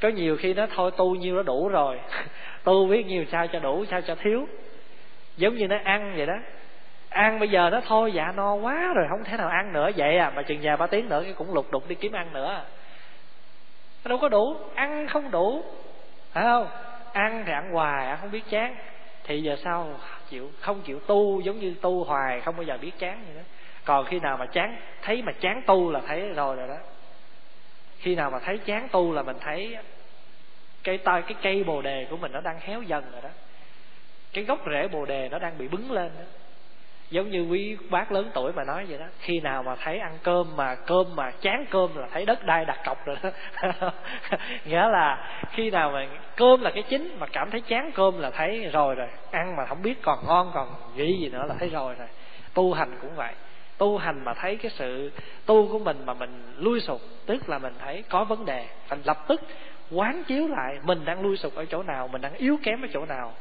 [0.01, 2.01] Có nhiều khi nó thôi tu nhiêu nó đủ rồi,
[2.65, 4.49] tu biết nhiều sao cho đủ, sao cho thiếu.
[5.37, 6.37] Giống như nó ăn vậy đó
[7.09, 9.91] ăn bây giờ nó thôi dạ no quá rồi, không thể nào ăn nữa.
[9.97, 12.33] Vậy à mà chừng nhà ba tiếng nữa, cái cũng lục đục đi kiếm ăn
[12.33, 12.65] nữa.
[14.05, 15.65] Nó đâu có đủ, ăn không đủ.
[16.33, 16.69] Phải không?
[17.13, 18.77] Ăn thì ăn hoài, ăn không biết chán.
[19.25, 19.89] Thì giờ sao
[20.31, 23.43] chịu, không chịu tu, giống như tu hoài, không bao giờ biết chán gì đó
[23.89, 26.77] còn khi nào mà chán, thấy mà chán tu là thấy rồi rồi đó.
[27.99, 29.77] Khi nào mà thấy chán tu là mình thấy
[30.85, 33.29] cái tay cái cây bồ đề của mình nó đang héo dần rồi đó.
[34.33, 36.25] Cái gốc rễ bồ đề nó đang bị bứng lên đó
[37.11, 39.07] giống như quý bác lớn tuổi mà nói vậy đó.
[39.21, 42.65] Khi nào mà thấy ăn cơm mà cơm mà chán cơm là thấy đất đai
[42.65, 43.31] đặt cọc rồi đó.
[44.65, 46.07] Nghĩa là khi nào mà
[46.37, 49.09] cơm là cái chính mà cảm thấy chán cơm là thấy rồi rồi.
[49.31, 52.09] Ăn mà không biết còn ngon còn gì gì nữa là thấy rồi rồi.
[52.55, 53.33] Tu hành cũng vậy.
[53.79, 55.11] Tu hành mà thấy cái sự
[55.47, 58.99] tu của mình mà mình lui sụp, tức là mình thấy có vấn đề phải
[59.05, 59.41] lập tức
[59.91, 62.89] quán chiếu lại mình đang lui sụp ở chỗ nào, mình đang yếu kém ở
[62.93, 63.35] chỗ nào.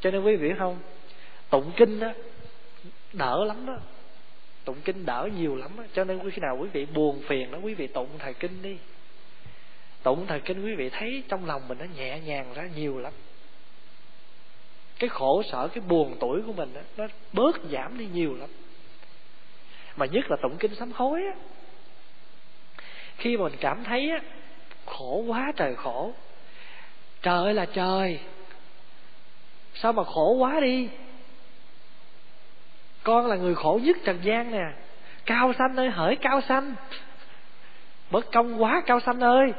[0.00, 0.76] Cho nên quý vị không?
[1.50, 2.08] Tụng kinh đó
[3.16, 3.76] đỡ lắm đó.
[4.64, 5.84] Tụng kinh đỡ nhiều lắm đó.
[5.92, 8.76] cho nên khi nào quý vị buồn phiền đó quý vị tụng thời kinh đi.
[10.02, 13.12] Tụng thời kinh quý vị thấy trong lòng mình nó nhẹ nhàng ra nhiều lắm.
[14.98, 18.48] Cái khổ sở cái buồn tuổi của mình đó, nó bớt giảm đi nhiều lắm.
[19.96, 21.34] Mà nhất là tụng kinh sám hối á.
[23.16, 24.20] Khi mà mình cảm thấy á
[24.86, 26.12] khổ quá trời khổ.
[27.22, 28.20] Trời ơi là trời.
[29.74, 30.88] Sao mà khổ quá đi?
[33.06, 34.64] Con là người khổ nhất trần gian nè.
[35.26, 36.74] Cao xanh ơi, hỡi cao xanh
[38.10, 39.52] bất công quá, cao xanh ơi.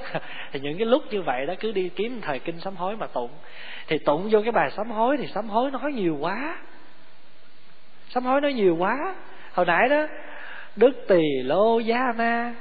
[0.51, 3.07] Thì những cái lúc như vậy đó, cứ đi kiếm thời kinh sám hối mà
[3.07, 3.29] tụng.
[3.87, 6.57] Thì tụng vô cái bài sám hối thì sám hối nói nhiều quá.
[8.09, 9.15] Sám hối nói nhiều quá.
[9.53, 10.07] Hồi nãy đó,
[10.75, 12.53] đức tỳ lô gia ma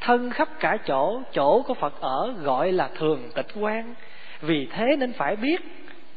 [0.00, 3.94] thân khắp cả chỗ chỗ của phật ở gọi là thường tịch quan.
[4.40, 5.60] Vì thế nên phải biết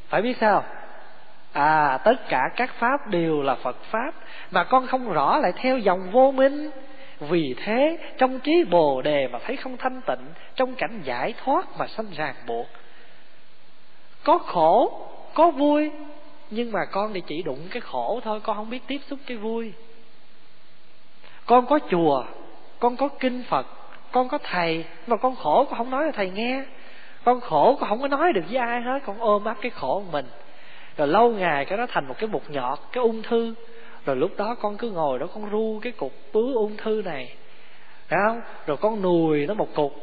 [0.10, 0.64] phải biết sao?
[1.54, 4.12] À tất cả các pháp đều là phật pháp,
[4.52, 6.70] mà con không rõ lại theo dòng vô minh.
[7.20, 10.26] Vì thế, trong trí bồ đề mà thấy không thanh tịnh,
[10.56, 12.68] trong cảnh giải thoát mà sanh ràng buộc.
[14.24, 15.92] Có khổ, có vui,
[16.50, 19.38] nhưng mà con thì chỉ đụng cái khổ thôi, con không biết tiếp xúc cái
[19.38, 19.74] vui.
[21.46, 22.24] Con có chùa,
[22.80, 23.68] con có kinh phật,
[24.12, 26.64] con có thầy, mà con khổ con không nói cho thầy nghe.
[27.24, 30.04] Con khổ con không có nói được với ai hết, con ôm ấp cái khổ
[30.06, 30.26] của mình
[31.00, 33.54] rồi lâu ngày cái đó thành một cái mục nhọt, cái ung thư.
[34.06, 37.34] Rồi lúc đó con cứ ngồi đó, con ru cái cục bướu ung thư này.
[38.08, 38.42] Phải không?
[38.66, 39.94] Rồi con nùi nó một cục.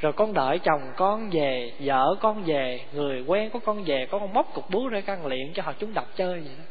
[0.00, 4.32] Rồi con đợi chồng con về, vợ con về, người quen của con về, con
[4.32, 6.64] móc cục bướu ra căn luyện cho họ chúng đập chơi vậy đó.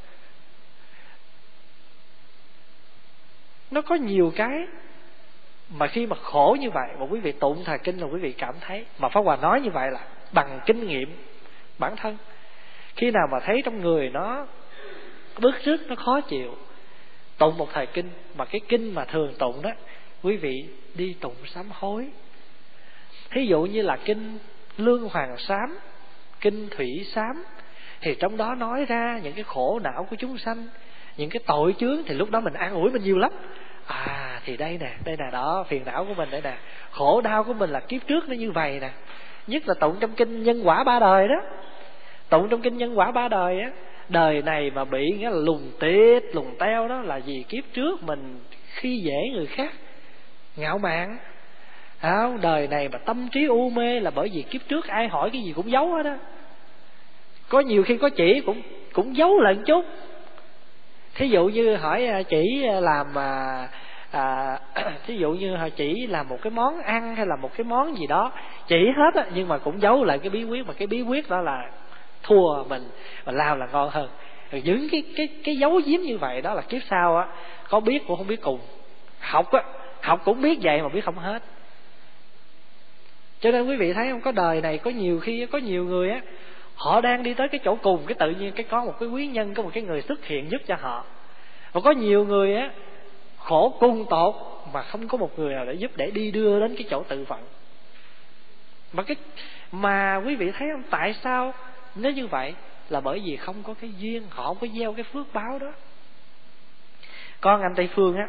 [3.72, 4.66] Nó có nhiều cái
[5.70, 8.32] mà khi mà khổ như vậy, mà quý vị tụng thà kinh là quý vị
[8.38, 8.86] cảm thấy.
[9.00, 10.00] Mà pháp hòa nói như vậy là
[10.32, 11.16] bằng kinh nghiệm
[11.80, 12.18] bản thân
[13.00, 14.48] khi nào mà thấy trong người nó
[15.40, 16.56] bức rứt, nó khó chịu,
[17.38, 19.70] tụng một thời kinh, mà cái kinh mà thường tụng đó,
[20.24, 22.08] quý vị đi tụng sám hối.
[23.30, 24.38] Thí dụ như là kinh
[24.78, 25.80] lương hoàng sám,
[26.42, 27.44] kinh thủy sám,
[28.02, 30.68] thì trong đó nói ra những cái khổ não của chúng sanh,
[31.18, 33.32] những cái tội chướng thì lúc đó mình an ủi mình nhiều lắm.
[33.86, 36.58] À thì đây nè đây nè, đó, phiền não của mình đây nè,
[36.92, 38.90] khổ đau của mình là kiếp trước nó như vậy nè.
[39.48, 41.42] Nhất là tụng trong kinh nhân quả ba đời đó
[42.30, 43.72] tụng trong kinh nhân quả ba đời á
[44.10, 48.04] đời này mà bị nghĩa là lùng tết lùng teo đó là vì kiếp trước
[48.04, 48.40] mình
[48.74, 49.74] khi dễ người khác
[50.56, 51.18] ngạo mạn.
[52.00, 55.30] À, đời này mà tâm trí u mê là bởi vì kiếp trước ai hỏi
[55.34, 56.18] cái gì cũng giấu hết á.
[57.50, 58.62] Có nhiều khi có chỉ cũng
[58.94, 59.86] cũng giấu lận chút.
[61.16, 63.68] Thí dụ như hỏi à, chỉ à, làm mà
[64.12, 67.66] à, à thí dụ như chỉ làm một cái món ăn hay là một cái
[67.66, 68.32] món gì đó
[68.68, 71.30] chỉ hết á nhưng mà cũng giấu lại cái bí quyết mà cái bí quyết
[71.30, 71.70] đó là
[72.24, 72.90] thua mình
[73.24, 74.10] và lao là ngon hơn.
[74.52, 77.28] Rồi những cái cái cái dấu giếm như vậy đó là kiếp sau á,
[77.70, 78.60] có biết cũng không biết cùng.
[79.20, 79.64] Học á,
[80.02, 81.44] học cũng biết vậy mà biết không hết.
[83.40, 86.10] Cho nên quý vị thấy không, có đời này có nhiều khi có nhiều người
[86.10, 86.22] á,
[86.76, 89.28] họ đang đi tới cái chỗ cùng, cái tự nhiên cái có một cái quý
[89.28, 91.06] nhân, có một cái người xuất hiện giúp cho họ.
[91.72, 92.72] Và có nhiều người á,
[93.38, 94.36] khổ cung tột
[94.74, 97.26] mà không có một người nào để giúp để đi đưa đến cái chỗ tự
[97.28, 97.40] vận.
[98.94, 99.16] Mà cái,
[99.72, 101.54] mà quý vị thấy không, tại sao
[102.02, 102.56] nếu như vậy
[102.90, 105.72] là bởi vì không có cái duyên họ không có gieo cái phước báo đó.
[107.42, 108.28] Con anh tây phương á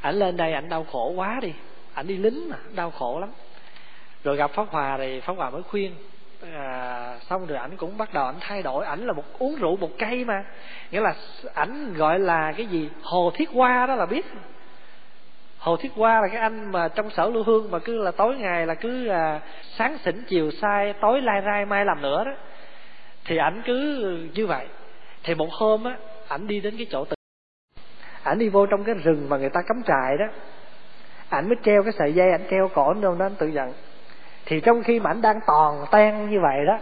[0.00, 1.52] ảnh lên đây ảnh đau khổ quá đi.
[1.94, 3.30] Ảnh đi lính mà đau khổ lắm.
[4.24, 5.94] Rồi gặp pháp hòa thì pháp hòa mới khuyên
[6.52, 8.84] à, xong rồi ảnh cũng bắt đầu ảnh thay đổi.
[8.86, 10.44] Ảnh là một uống rượu một cây mà.
[10.90, 11.14] Nghĩa là
[11.54, 12.88] ảnh gọi là cái gì?
[13.02, 14.26] Hồ thiết hoa đó là biết.
[15.58, 18.36] Hồ thiết hoa là cái anh mà trong sở lưu hương mà cứ là tối
[18.36, 19.40] ngày là cứ à,
[19.76, 22.32] sáng xỉn chiều sai tối lai rai mai làm nữa đó
[23.24, 24.66] thì ảnh cứ như vậy.
[25.24, 25.96] Thì một hôm á,
[26.28, 27.14] ảnh đi đến cái chỗ tự
[28.22, 30.26] ảnh đi vô trong cái rừng mà người ta cắm trại đó.
[31.28, 33.72] Ảnh mới treo cái sợi dây, ảnh treo cổ đâu đó anh tự giận.
[34.46, 36.78] Thì trong khi mà ảnh đang toàn ten như vậy đó,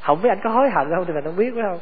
[0.00, 1.78] không biết anh có hối hận không thì mình không biết, phải không?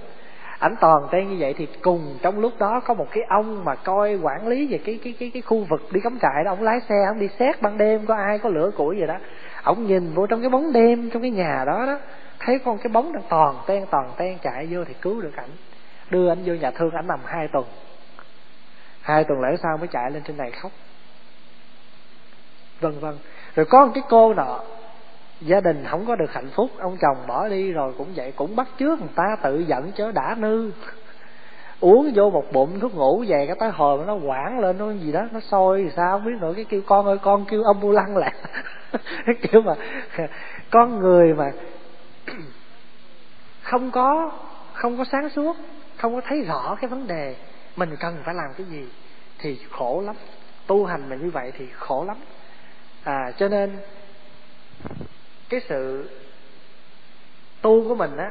[0.59, 3.74] Ảnh toàn ten như vậy thì cùng trong lúc đó có một cái ông mà
[3.74, 6.51] coi quản lý về cái cái cái cái khu vực đi cắm trại đó.
[6.51, 9.16] Ông lái xe, ông đi xét ban đêm có ai có lửa củi gì đó.
[9.62, 11.99] Ông nhìn vô trong cái bóng đêm trong cái nhà đó đó
[12.45, 15.51] thấy con cái bóng đang toàn ten toàn ten chạy vô thì cứu được ảnh.
[16.11, 17.64] Đưa ảnh vô nhà thương ảnh nằm hai tuần.
[19.01, 20.72] Hai tuần lễ sau mới chạy lên trên này khóc.
[22.80, 23.18] Vân vân.
[23.55, 24.61] Rồi có một cái cô nọ,
[25.40, 28.57] gia đình không có được hạnh phúc, ông chồng bỏ đi rồi cũng vậy, cũng
[28.57, 30.70] bắt trước người ta tự giận chớ đã nư.
[31.80, 35.12] Uống vô một bụng thuốc ngủ về, cái tới hồi nó quảng lên, nó gì
[35.12, 37.80] đó, nó sôi thì sao, không biết nữa, cái kêu, con ơi, con kêu ông
[37.80, 38.32] bu lăng lại.
[39.26, 39.74] Cái kiểu mà,
[40.70, 41.53] con người mà
[43.62, 44.33] không có
[44.73, 45.57] không có sáng suốt,
[45.97, 47.37] không có thấy rõ cái vấn đề
[47.77, 48.89] mình cần phải làm cái gì
[49.39, 50.16] thì khổ lắm.
[50.66, 52.16] Tu hành mà như vậy thì khổ lắm.
[53.05, 53.79] À cho nên
[55.49, 56.11] cái sự
[57.62, 58.31] tu của mình á,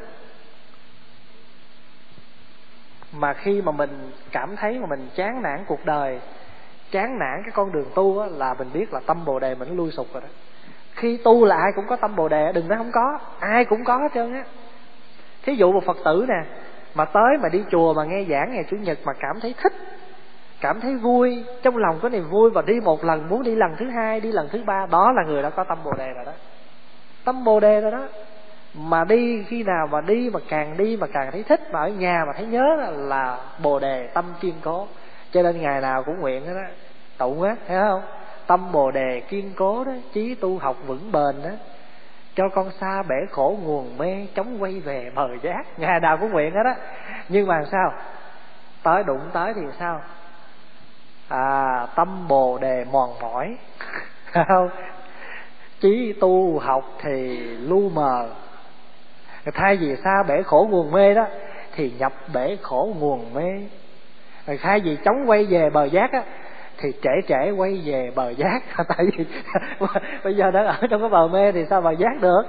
[3.12, 6.20] mà khi mà mình cảm thấy mà mình chán nản cuộc đời,
[6.92, 9.76] chán nản cái con đường tu á, là mình biết là tâm bồ đề mình
[9.76, 10.28] lui sụp rồi đó
[10.96, 13.84] khi tu là ai cũng có tâm bồ đề đừng nói không có ai cũng
[13.84, 14.44] có hết trơn á.
[15.44, 16.44] Thí dụ một phật tử nè
[16.96, 19.74] mà tới mà đi chùa mà nghe giảng ngày chủ nhật mà cảm thấy thích
[20.62, 23.76] cảm thấy vui trong lòng có niềm vui và đi một lần muốn đi lần
[23.78, 26.26] thứ hai đi lần thứ ba đó là người đã có tâm bồ đề rồi
[26.26, 26.32] đó.
[27.26, 28.08] Tâm bồ đề rồi đó.
[28.74, 31.88] Mà đi khi nào mà đi mà càng đi mà càng thấy thích mà ở
[31.88, 34.88] nhà mà thấy nhớ là bồ đề tâm kiên cố.
[35.32, 36.68] Cho nên ngày nào cũng nguyện đó, đó
[37.18, 38.02] tụng á thấy không?
[38.52, 41.50] Tâm bồ đề kiên cố đó, trí tu học vững bền đó,
[42.36, 45.64] cho con xa bể khổ nguồn mê chống quay về bờ giác.
[45.78, 46.76] Ngày nào cũng nguyện hết á.
[47.30, 47.94] Nhưng mà sao?
[48.84, 50.02] Tới đụng tới thì sao?
[51.28, 53.58] À tâm bồ đề mòn mỏi.
[54.48, 54.70] Không?
[55.80, 58.30] Chí tu học thì lu mờ.
[59.54, 61.28] Thay vì xa bể khổ nguồn mê đó,
[61.76, 63.68] thì nhập bể khổ nguồn mê.
[64.62, 66.24] Thay vì chống quay về bờ giác á
[66.82, 68.60] thì trễ trễ quay về bờ giác.
[68.88, 69.26] Tại vì
[70.24, 72.42] bây giờ đang ở trong cái bờ mê thì sao bờ giác được?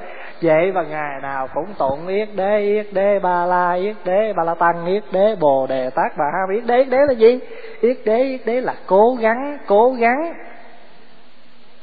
[0.42, 4.44] Vậy và ngày nào cũng tụng yết đế yết đế ba la, yết đế ba
[4.44, 7.38] la tăng, yết đế bồ đề tát bà ha yết đế yết đế là gì?
[7.80, 10.34] Yết đế yết đế là cố gắng cố gắng.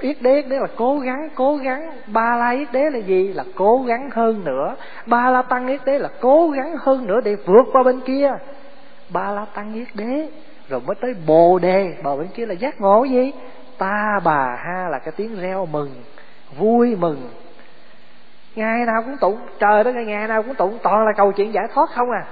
[0.02, 1.92] Yết đế yết đế là cố gắng cố gắng.
[2.08, 3.34] Ba la, yết đế là gì?
[3.34, 4.76] Là cố gắng hơn nữa.
[5.06, 8.32] Ba la tăng, yết đế là cố gắng hơn nữa để vượt qua bên kia.
[9.10, 10.28] Ba la tăng, yết đế
[10.70, 11.98] rồi mới tới bồ đề.
[12.04, 13.32] Bờ bên kia là giác ngộ gì?
[13.78, 16.04] Ta, bà, ha là cái tiếng reo mừng,
[16.58, 17.30] vui mừng.
[18.56, 21.66] Ngày nào cũng tụng, trời đó ngày nào cũng tụng, toàn là cầu chuyện giải
[21.74, 22.26] thoát không à.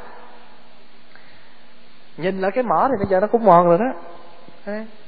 [2.17, 3.93] Nhìn lại cái mỏ thì bây giờ nó cũng mòn rồi đó.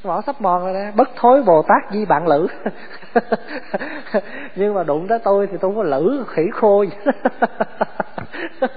[0.04, 0.92] Mỏ sắp mòn rồi đó.
[0.96, 2.48] Bất thối bồ tát di bạn lữ.
[4.56, 6.98] Nhưng mà đụng tới tôi thì tôi không có lử khỉ khô gì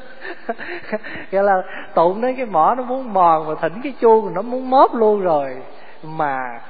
[1.30, 1.62] nghĩa là
[1.94, 5.20] tụng đến cái mỏ nó muốn mòn và thỉnh cái chuông nó muốn móp luôn
[5.20, 5.56] rồi.
[6.02, 6.60] Mà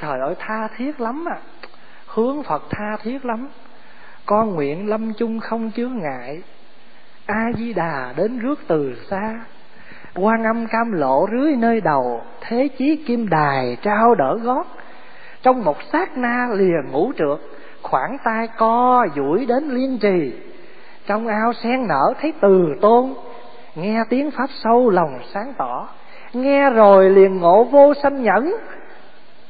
[0.00, 1.36] trời ơi, tha thiết lắm à.
[2.06, 3.48] Hướng phật tha thiết lắm.
[4.26, 6.42] Con nguyện lâm chung không chướng ngại.
[7.26, 9.40] A di đà đến rước từ xa.
[10.14, 12.22] Quan âm cam lộ rưới nơi đầu.
[12.40, 14.66] Thế chí kim đài trao đỡ gót.
[15.42, 17.38] Trong một sát na lìa ngủ trượt,
[17.82, 20.32] khoảng tay co duỗi đến liên trì
[21.10, 23.14] trong ao sen nở thấy từ tôn.
[23.74, 25.88] Nghe tiếng pháp sâu lòng sáng tỏ.
[26.32, 28.56] Nghe rồi liền ngộ vô sanh nhẫn.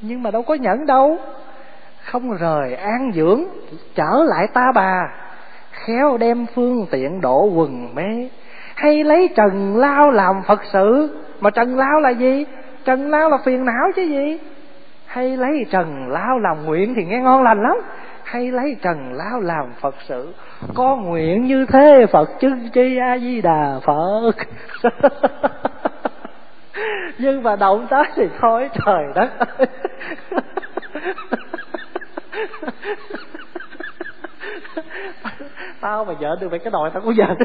[0.00, 1.16] Nhưng mà đâu có nhẫn đâu.
[2.04, 3.44] Không rời an dưỡng,
[3.94, 5.02] trở lại ta bà.
[5.70, 8.28] Khéo đem phương tiện độ quần mê
[8.74, 11.18] hay lấy trần lao làm phật sự.
[11.40, 12.46] Mà trần lao là gì?
[12.84, 14.38] Trần lao là phiền não chứ gì?
[15.06, 17.76] Hay lấy trần lao làm nguyện thì nghe ngon lành lắm
[18.30, 20.34] hay lấy trần lão làm phật sự.
[20.74, 24.32] Có nguyện như thế, phật chứng chi a di đà phật.
[27.18, 29.66] Nhưng mà động tới thì thôi, trời đất ơi.
[35.80, 37.36] Tao mà vợ được vậy cái đòi tao cũng giận.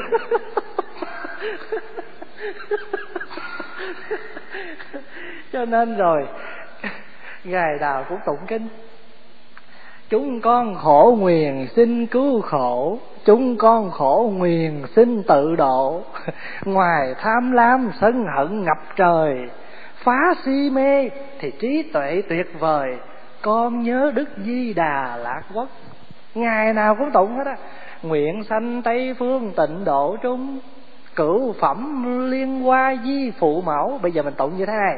[5.54, 6.28] Cho nên rồi,
[7.44, 8.68] ngày nào cũng tụng kinh
[10.10, 16.02] chúng con khổ nguyền xin cứu khổ, chúng con khổ nguyền xin tự độ.
[16.66, 19.36] Ngoài tham lam sân hận ngập trời,
[20.04, 22.98] phá si mê thì trí tuệ tuyệt vời.
[23.42, 25.68] Con nhớ đức di đà lạc quốc.
[26.36, 27.58] Ngày nào cũng tụng hết á.
[28.04, 30.60] Nguyện sanh tây phương tịnh độ trung
[31.16, 34.00] cửu phẩm liên hoa di phụ mẫu.
[34.02, 34.98] Bây giờ mình tụng như thế này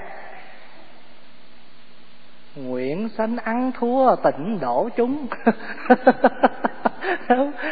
[2.65, 5.27] nguyện sanh ăn thua tịnh đổ chúng.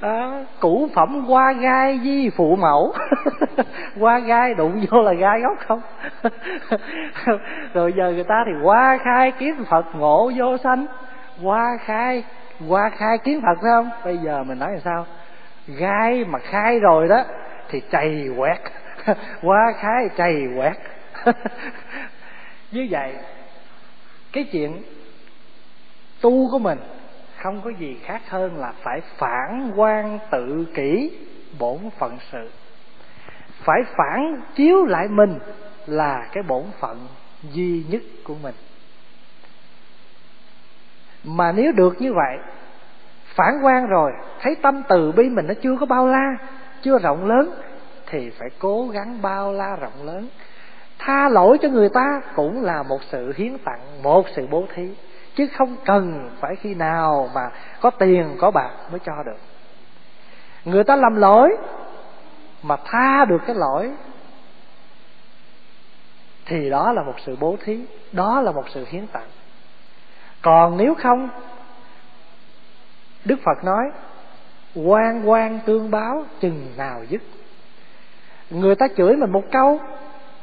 [0.00, 2.92] À, củ phẩm qua gai di phụ mẫu.
[4.00, 5.80] Qua gai đụng vô là gai gốc không?
[7.74, 10.86] Rồi giờ người ta thì qua khai kiến phật ngộ vô sanh.
[11.42, 12.24] Qua khai
[12.68, 13.90] qua khai kiến phật phải không?
[14.04, 15.06] Bây giờ mình nói là sao?
[15.66, 17.24] Gai mà khai rồi đó
[17.68, 18.58] thì chày quẹt.
[19.42, 20.76] Qua khai chày quẹt.
[22.72, 23.12] Như vậy
[24.32, 24.82] cái chuyện
[26.20, 26.78] tu của mình
[27.42, 31.10] không có gì khác hơn là phải phản quan tự kỷ
[31.58, 32.50] bổn phận sự.
[33.64, 35.38] Phải phản chiếu lại mình
[35.86, 37.06] là cái bổn phận
[37.52, 38.54] duy nhất của mình.
[41.24, 42.38] Mà nếu được như vậy,
[43.34, 46.36] phản quan rồi, thấy tâm từ bi mình nó chưa có bao la,
[46.82, 47.54] chưa rộng lớn,
[48.06, 50.28] thì phải cố gắng bao la rộng lớn
[51.00, 54.88] tha lỗi cho người ta cũng là một sự hiến tặng, một sự bố thí.
[55.34, 59.38] Chứ không cần phải khi nào mà có tiền, có bạc mới cho được.
[60.64, 61.56] Người ta làm lỗi
[62.62, 63.92] mà tha được cái lỗi,
[66.46, 69.28] thì đó là một sự bố thí, đó là một sự hiến tặng.
[70.42, 71.28] Còn nếu không,
[73.24, 73.90] đức phật nói,
[74.74, 77.22] quan quan tương báo chừng nào dứt.
[78.50, 79.80] Người ta chửi mình một câu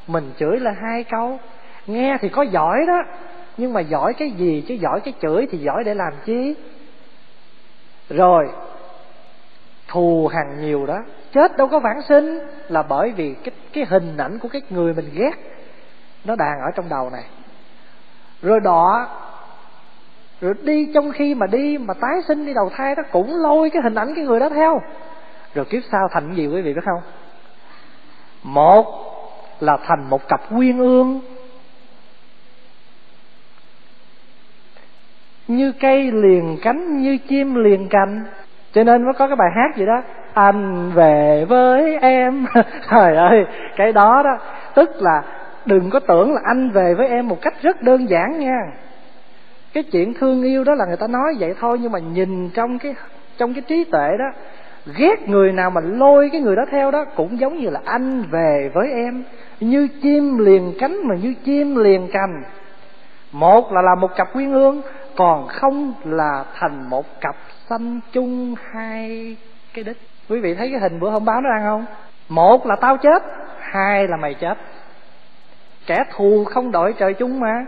[0.08, 1.40] mình chửi là hai câu.
[1.88, 3.04] Nghe thì có giỏi đó,
[3.58, 4.74] nhưng mà giỏi cái gì chứ?
[4.74, 6.56] Giỏi cái chửi thì giỏi để làm chi?
[8.10, 8.50] Rồi,
[9.88, 11.04] thù hằn nhiều đó.
[11.34, 12.40] Chết đâu có vãng sinh
[12.70, 15.32] là bởi vì cái cái hình ảnh của cái người mình ghét,
[16.26, 17.24] nó đàn ở trong đầu này.
[18.42, 19.08] Rồi đọ
[20.42, 23.70] rồi đi trong khi mà đi, mà tái sinh đi đầu thai đó, cũng lôi
[23.70, 24.82] cái hình ảnh cái người đó theo.
[25.54, 27.02] Rồi kiếp sau thành gì quý vị biết không?
[28.44, 29.07] Một
[29.60, 31.22] là thành một cặp quyên ương.
[35.48, 38.26] Như cây liền cánh, như chim liền cành.
[38.74, 40.02] Cho nên mới có cái bài hát gì đó,
[40.34, 42.46] anh về với em.
[42.92, 43.46] Trời ơi,
[43.76, 44.38] cái đó đó.
[44.76, 45.24] Tức là
[45.66, 48.60] đừng có tưởng là anh về với em một cách rất đơn giản nha.
[49.74, 52.80] Cái chuyện thương yêu đó là người ta nói vậy thôi, nhưng mà nhìn trong
[52.80, 52.96] cái
[53.38, 54.32] trong cái trí tuệ đó
[54.96, 58.24] ghét người nào mà lôi cái người đó theo đó cũng giống như là anh
[58.32, 59.24] về với em.
[59.60, 62.44] Như chim liền cánh mà như chim liền cành.
[63.32, 64.82] Một là làm một cặp quyên ương
[65.16, 67.36] còn không là thành một cặp
[67.70, 69.36] sanh chung hai
[69.74, 69.98] cái đích.
[70.30, 71.86] Quý vị thấy cái hình bữa hôm báo nó ăn không?
[72.30, 73.24] Một là tao chết,
[73.60, 74.58] hai là mày chết.
[75.86, 77.66] Kẻ thù không đội trời chung mà.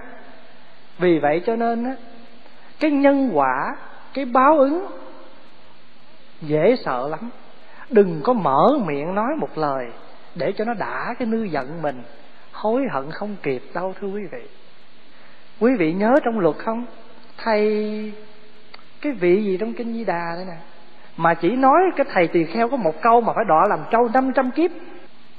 [0.99, 1.95] Vì vậy cho nên á,
[2.79, 3.75] cái nhân quả,
[4.13, 4.85] cái báo ứng
[6.41, 7.29] dễ sợ lắm.
[7.89, 9.85] Đừng có mở miệng nói một lời
[10.35, 12.03] để cho nó đã cái nư giận mình.
[12.51, 14.47] Hối hận không kịp đâu, thưa quý vị.
[15.59, 16.85] Quý vị nhớ trong luật không?
[17.37, 18.13] Thầy,
[19.01, 20.57] cái vị gì trong kinh di đà đây nè?
[21.17, 24.09] Mà chỉ nói cái thầy tỳ kheo có một câu mà phải đọa làm trâu
[24.13, 24.71] năm trăm kiếp.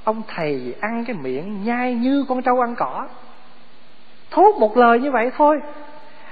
[0.03, 3.07] Ông thầy ăn cái miệng nhai như con trâu ăn cỏ.
[4.31, 5.59] Thốt một lời như vậy thôi,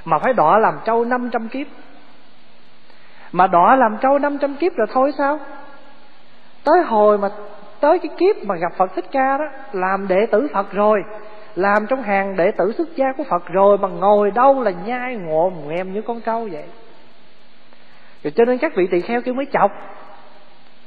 [0.05, 1.67] mà phải đọa làm trâu năm trăm kiếp
[3.31, 5.39] mà đọa làm trâu năm trăm kiếp rồi thôi sao?
[6.63, 7.29] Tới hồi mà
[7.79, 11.03] tới cái kiếp mà gặp phật thích ca đó, làm đệ tử phật rồi,
[11.55, 15.15] làm trong hàng đệ tử xuất gia của phật rồi mà ngồi đâu là nhai
[15.15, 16.65] ngộ nghèm như con trâu vậy.
[18.23, 19.71] Rồi cho nên các vị tỳ kheo kia mới chọc,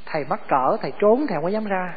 [0.07, 1.95] thầy mắc cỡ, thầy trốn, thầy không có dám ra.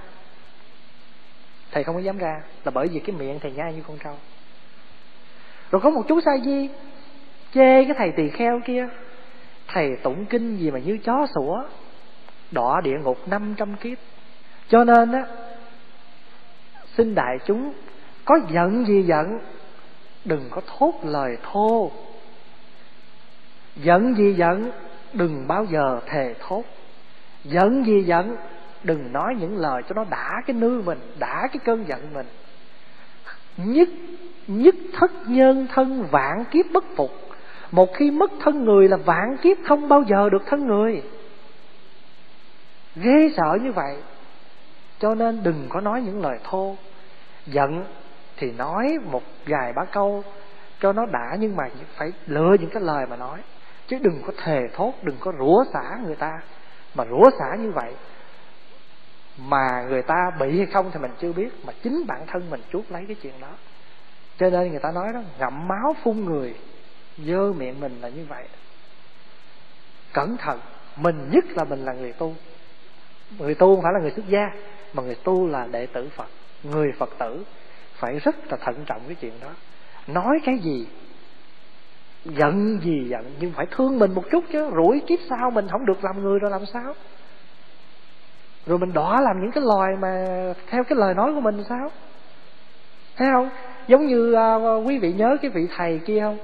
[1.71, 4.13] Thầy không có dám ra, là bởi vì cái miệng thầy nhai như con trâu.
[5.71, 6.69] Rồi có một chú sa di
[7.53, 8.87] chê cái thầy tỳ kheo kia
[9.67, 11.63] thầy tụng kinh gì mà như chó sủa?
[12.51, 13.97] Đọa địa ngục năm trăm kiếp.
[14.69, 15.25] Cho nên á,
[16.97, 17.73] xin đại chúng,
[18.25, 19.39] có giận gì giận,
[20.25, 21.91] đừng có thốt lời thô.
[23.75, 24.71] Giận gì giận,
[25.13, 26.63] đừng bao giờ thề thốt.
[27.43, 28.35] Giận gì giận,
[28.83, 32.27] đừng nói những lời cho nó đã cái nư mình, đã cái cơn giận mình.
[33.57, 33.89] Nhất
[34.47, 37.24] nhất thất nhân thân vạn kiếp bất phục
[37.71, 41.03] một khi mất thân người là vạn kiếp không bao giờ được thân người.
[42.95, 43.97] Ghê sợ như vậy.
[44.99, 46.75] Cho nên đừng có nói những lời thô.
[47.45, 47.85] Giận
[48.37, 50.23] thì nói một vài ba câu
[50.79, 51.63] cho nó đã, nhưng mà
[51.95, 53.39] phải lựa những cái lời mà nói.
[53.87, 56.31] Chứ đừng có thề thốt, đừng có rủa xả người ta.
[56.95, 57.93] Mà rủa xả như vậy,
[59.37, 62.61] mà người ta bị hay không thì mình chưa biết, mà chính bản thân mình
[62.71, 63.51] chuốt lấy cái chuyện đó.
[64.37, 66.55] Cho nên người ta nói đó, ngậm máu phun người
[67.17, 68.45] dơ miệng mình là như vậy.
[70.13, 70.59] Cẩn thận
[70.95, 72.33] mình nhất là mình là người tu.
[73.39, 74.51] Người tu không phải là người xuất gia
[74.93, 76.27] mà người tu là đệ tử phật.
[76.63, 77.43] Người phật tử
[77.95, 79.49] phải rất là thận trọng cái chuyện đó.
[80.07, 80.87] Nói cái gì
[82.25, 84.71] giận gì giận nhưng phải thương mình một chút chứ.
[84.75, 86.93] Rủi kiếp sau mình không được làm người rồi làm sao?
[88.65, 90.25] Rồi mình đỏ làm những cái loài mà
[90.67, 91.89] theo cái lời nói của mình sao?
[93.15, 93.49] Thấy không?
[93.87, 96.37] Giống như uh, quý vị nhớ cái vị thầy kia không?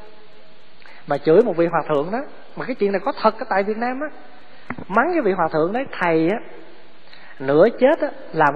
[1.12, 2.20] Mà chửi một vị hòa thượng đó.
[2.56, 4.08] Mà cái chuyện này có thật ở tại việt nam á.
[4.88, 6.38] Mắng cái vị hòa thượng đấy, thầy á,
[7.40, 8.54] nửa chết á, làm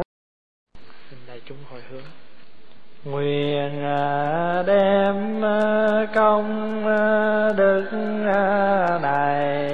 [1.27, 2.01] đại chúng hồi hướng.
[3.03, 7.85] Nguyện à, đem à, công à, đức
[9.01, 9.69] này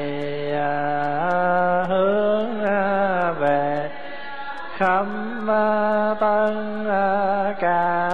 [1.89, 2.61] hướng
[3.39, 3.89] về
[4.77, 5.05] khắp
[6.19, 6.85] tân
[7.59, 8.10] cả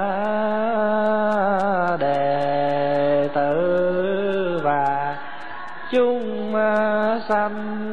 [7.48, 7.87] لَمْ